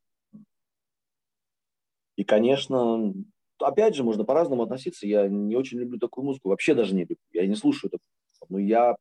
И, 2.16 2.24
конечно, 2.24 3.13
опять 3.60 3.95
же, 3.95 4.03
можно 4.03 4.24
по-разному 4.26 4.64
относиться. 4.64 5.08
Я 5.08 5.28
не 5.28 5.56
очень 5.56 5.80
люблю 5.80 5.99
такую 5.99 6.26
музыку, 6.26 6.49
вообще 6.49 6.74
даже 6.74 6.93
не 6.93 7.01
люблю. 7.01 7.18
Я 7.32 7.47
не 7.47 7.56
слушаю 7.56 7.91
такую. 7.91 8.49
Но 8.49 8.60
я 8.60 8.95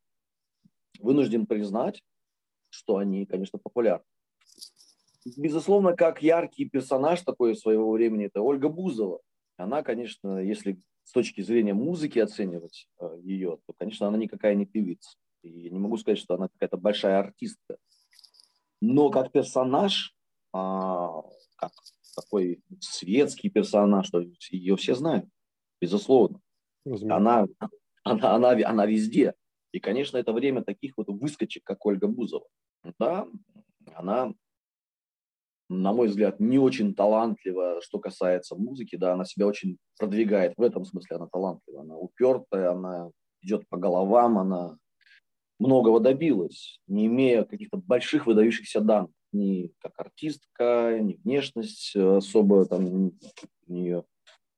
вынужден 0.99 1.45
признать, 1.45 2.01
что 2.69 2.97
они, 2.97 3.25
конечно, 3.25 3.59
популярны. 3.59 4.05
Безусловно, 5.37 5.95
как 5.95 6.21
яркий 6.21 6.69
персонаж 6.69 7.21
такой 7.21 7.55
своего 7.55 7.91
времени, 7.91 8.25
это 8.25 8.41
Ольга 8.41 8.69
Бузова. 8.69 9.21
Она, 9.57 9.81
конечно, 9.81 10.39
если 10.39 10.79
с 11.03 11.11
точки 11.11 11.41
зрения 11.41 11.73
музыки 11.73 12.19
оценивать 12.19 12.87
э, 12.99 13.17
ее, 13.23 13.57
то, 13.65 13.73
конечно, 13.77 14.07
она 14.07 14.17
никакая 14.17 14.55
не 14.55 14.65
певица. 14.65 15.17
И 15.41 15.69
не 15.69 15.79
могу 15.79 15.97
сказать, 15.97 16.19
что 16.19 16.35
она 16.35 16.47
какая-то 16.47 16.77
большая 16.77 17.19
артистка. 17.19 17.77
Но 18.81 19.09
как 19.09 19.31
персонаж, 19.31 20.15
а, 20.51 21.21
как 21.55 21.71
такой 22.15 22.61
светский 22.79 23.49
персонаж, 23.49 24.07
что 24.07 24.23
ее 24.49 24.75
все 24.75 24.95
знают, 24.95 25.25
безусловно. 25.81 26.41
Она, 26.85 27.47
она, 28.03 28.35
она, 28.35 28.49
она 28.49 28.85
везде. 28.85 29.33
И, 29.71 29.79
конечно, 29.79 30.17
это 30.17 30.31
время 30.31 30.63
таких 30.63 30.93
вот 30.97 31.07
выскочек, 31.09 31.63
как 31.63 31.85
Ольга 31.85 32.07
Бузова. 32.07 32.47
Да, 32.99 33.27
она, 33.93 34.33
на 35.69 35.93
мой 35.93 36.07
взгляд, 36.07 36.39
не 36.39 36.59
очень 36.59 36.93
талантлива, 36.93 37.81
что 37.81 37.99
касается 37.99 38.55
музыки. 38.55 38.95
Да, 38.95 39.13
она 39.13 39.25
себя 39.25 39.47
очень 39.47 39.77
продвигает. 39.99 40.53
В 40.55 40.61
этом 40.61 40.85
смысле 40.85 41.17
она 41.17 41.27
талантлива. 41.27 41.81
Она 41.81 41.97
упертая, 41.97 42.71
она 42.71 43.09
идет 43.41 43.67
по 43.67 43.77
головам, 43.77 44.37
она 44.37 44.77
многого 45.59 45.99
добилась, 45.99 46.79
не 46.87 47.07
имея 47.07 47.43
каких-то 47.43 47.77
больших 47.77 48.27
выдающихся 48.27 48.81
данных 48.81 49.11
ни 49.35 49.73
как 49.79 49.93
артистка, 49.99 50.97
ни 50.99 51.13
внешность 51.23 51.95
особо 51.95 52.65
там 52.65 52.85
у 52.85 53.13
нее, 53.67 54.05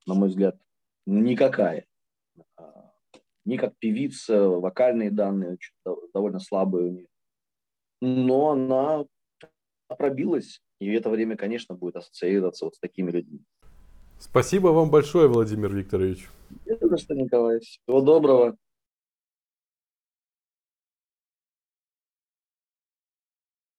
на 0.06 0.14
мой 0.14 0.30
взгляд, 0.30 0.60
никакая. 1.06 1.86
А, 2.56 2.92
ни 3.46 3.58
как 3.58 3.78
певица, 3.78 4.48
вокальные 4.48 5.12
данные 5.12 5.58
довольно 6.14 6.40
слабые 6.40 6.88
у 6.88 6.92
нее. 6.92 7.08
Но 8.02 8.52
она 8.52 9.06
пробилась, 9.88 10.62
и 10.80 10.88
это 10.92 11.10
время, 11.10 11.36
конечно, 11.36 11.76
будет 11.76 11.96
ассоциироваться 11.96 12.66
вот 12.66 12.76
с 12.76 12.80
такими 12.80 13.12
людьми. 13.12 13.42
Спасибо 14.20 14.70
вам 14.70 14.90
большое, 14.90 15.28
Владимир 15.28 15.74
Викторович. 15.74 16.28
Это 16.66 16.98
что, 16.98 17.16
Николай. 17.16 17.60
Всего 17.60 18.02
доброго. 18.02 18.58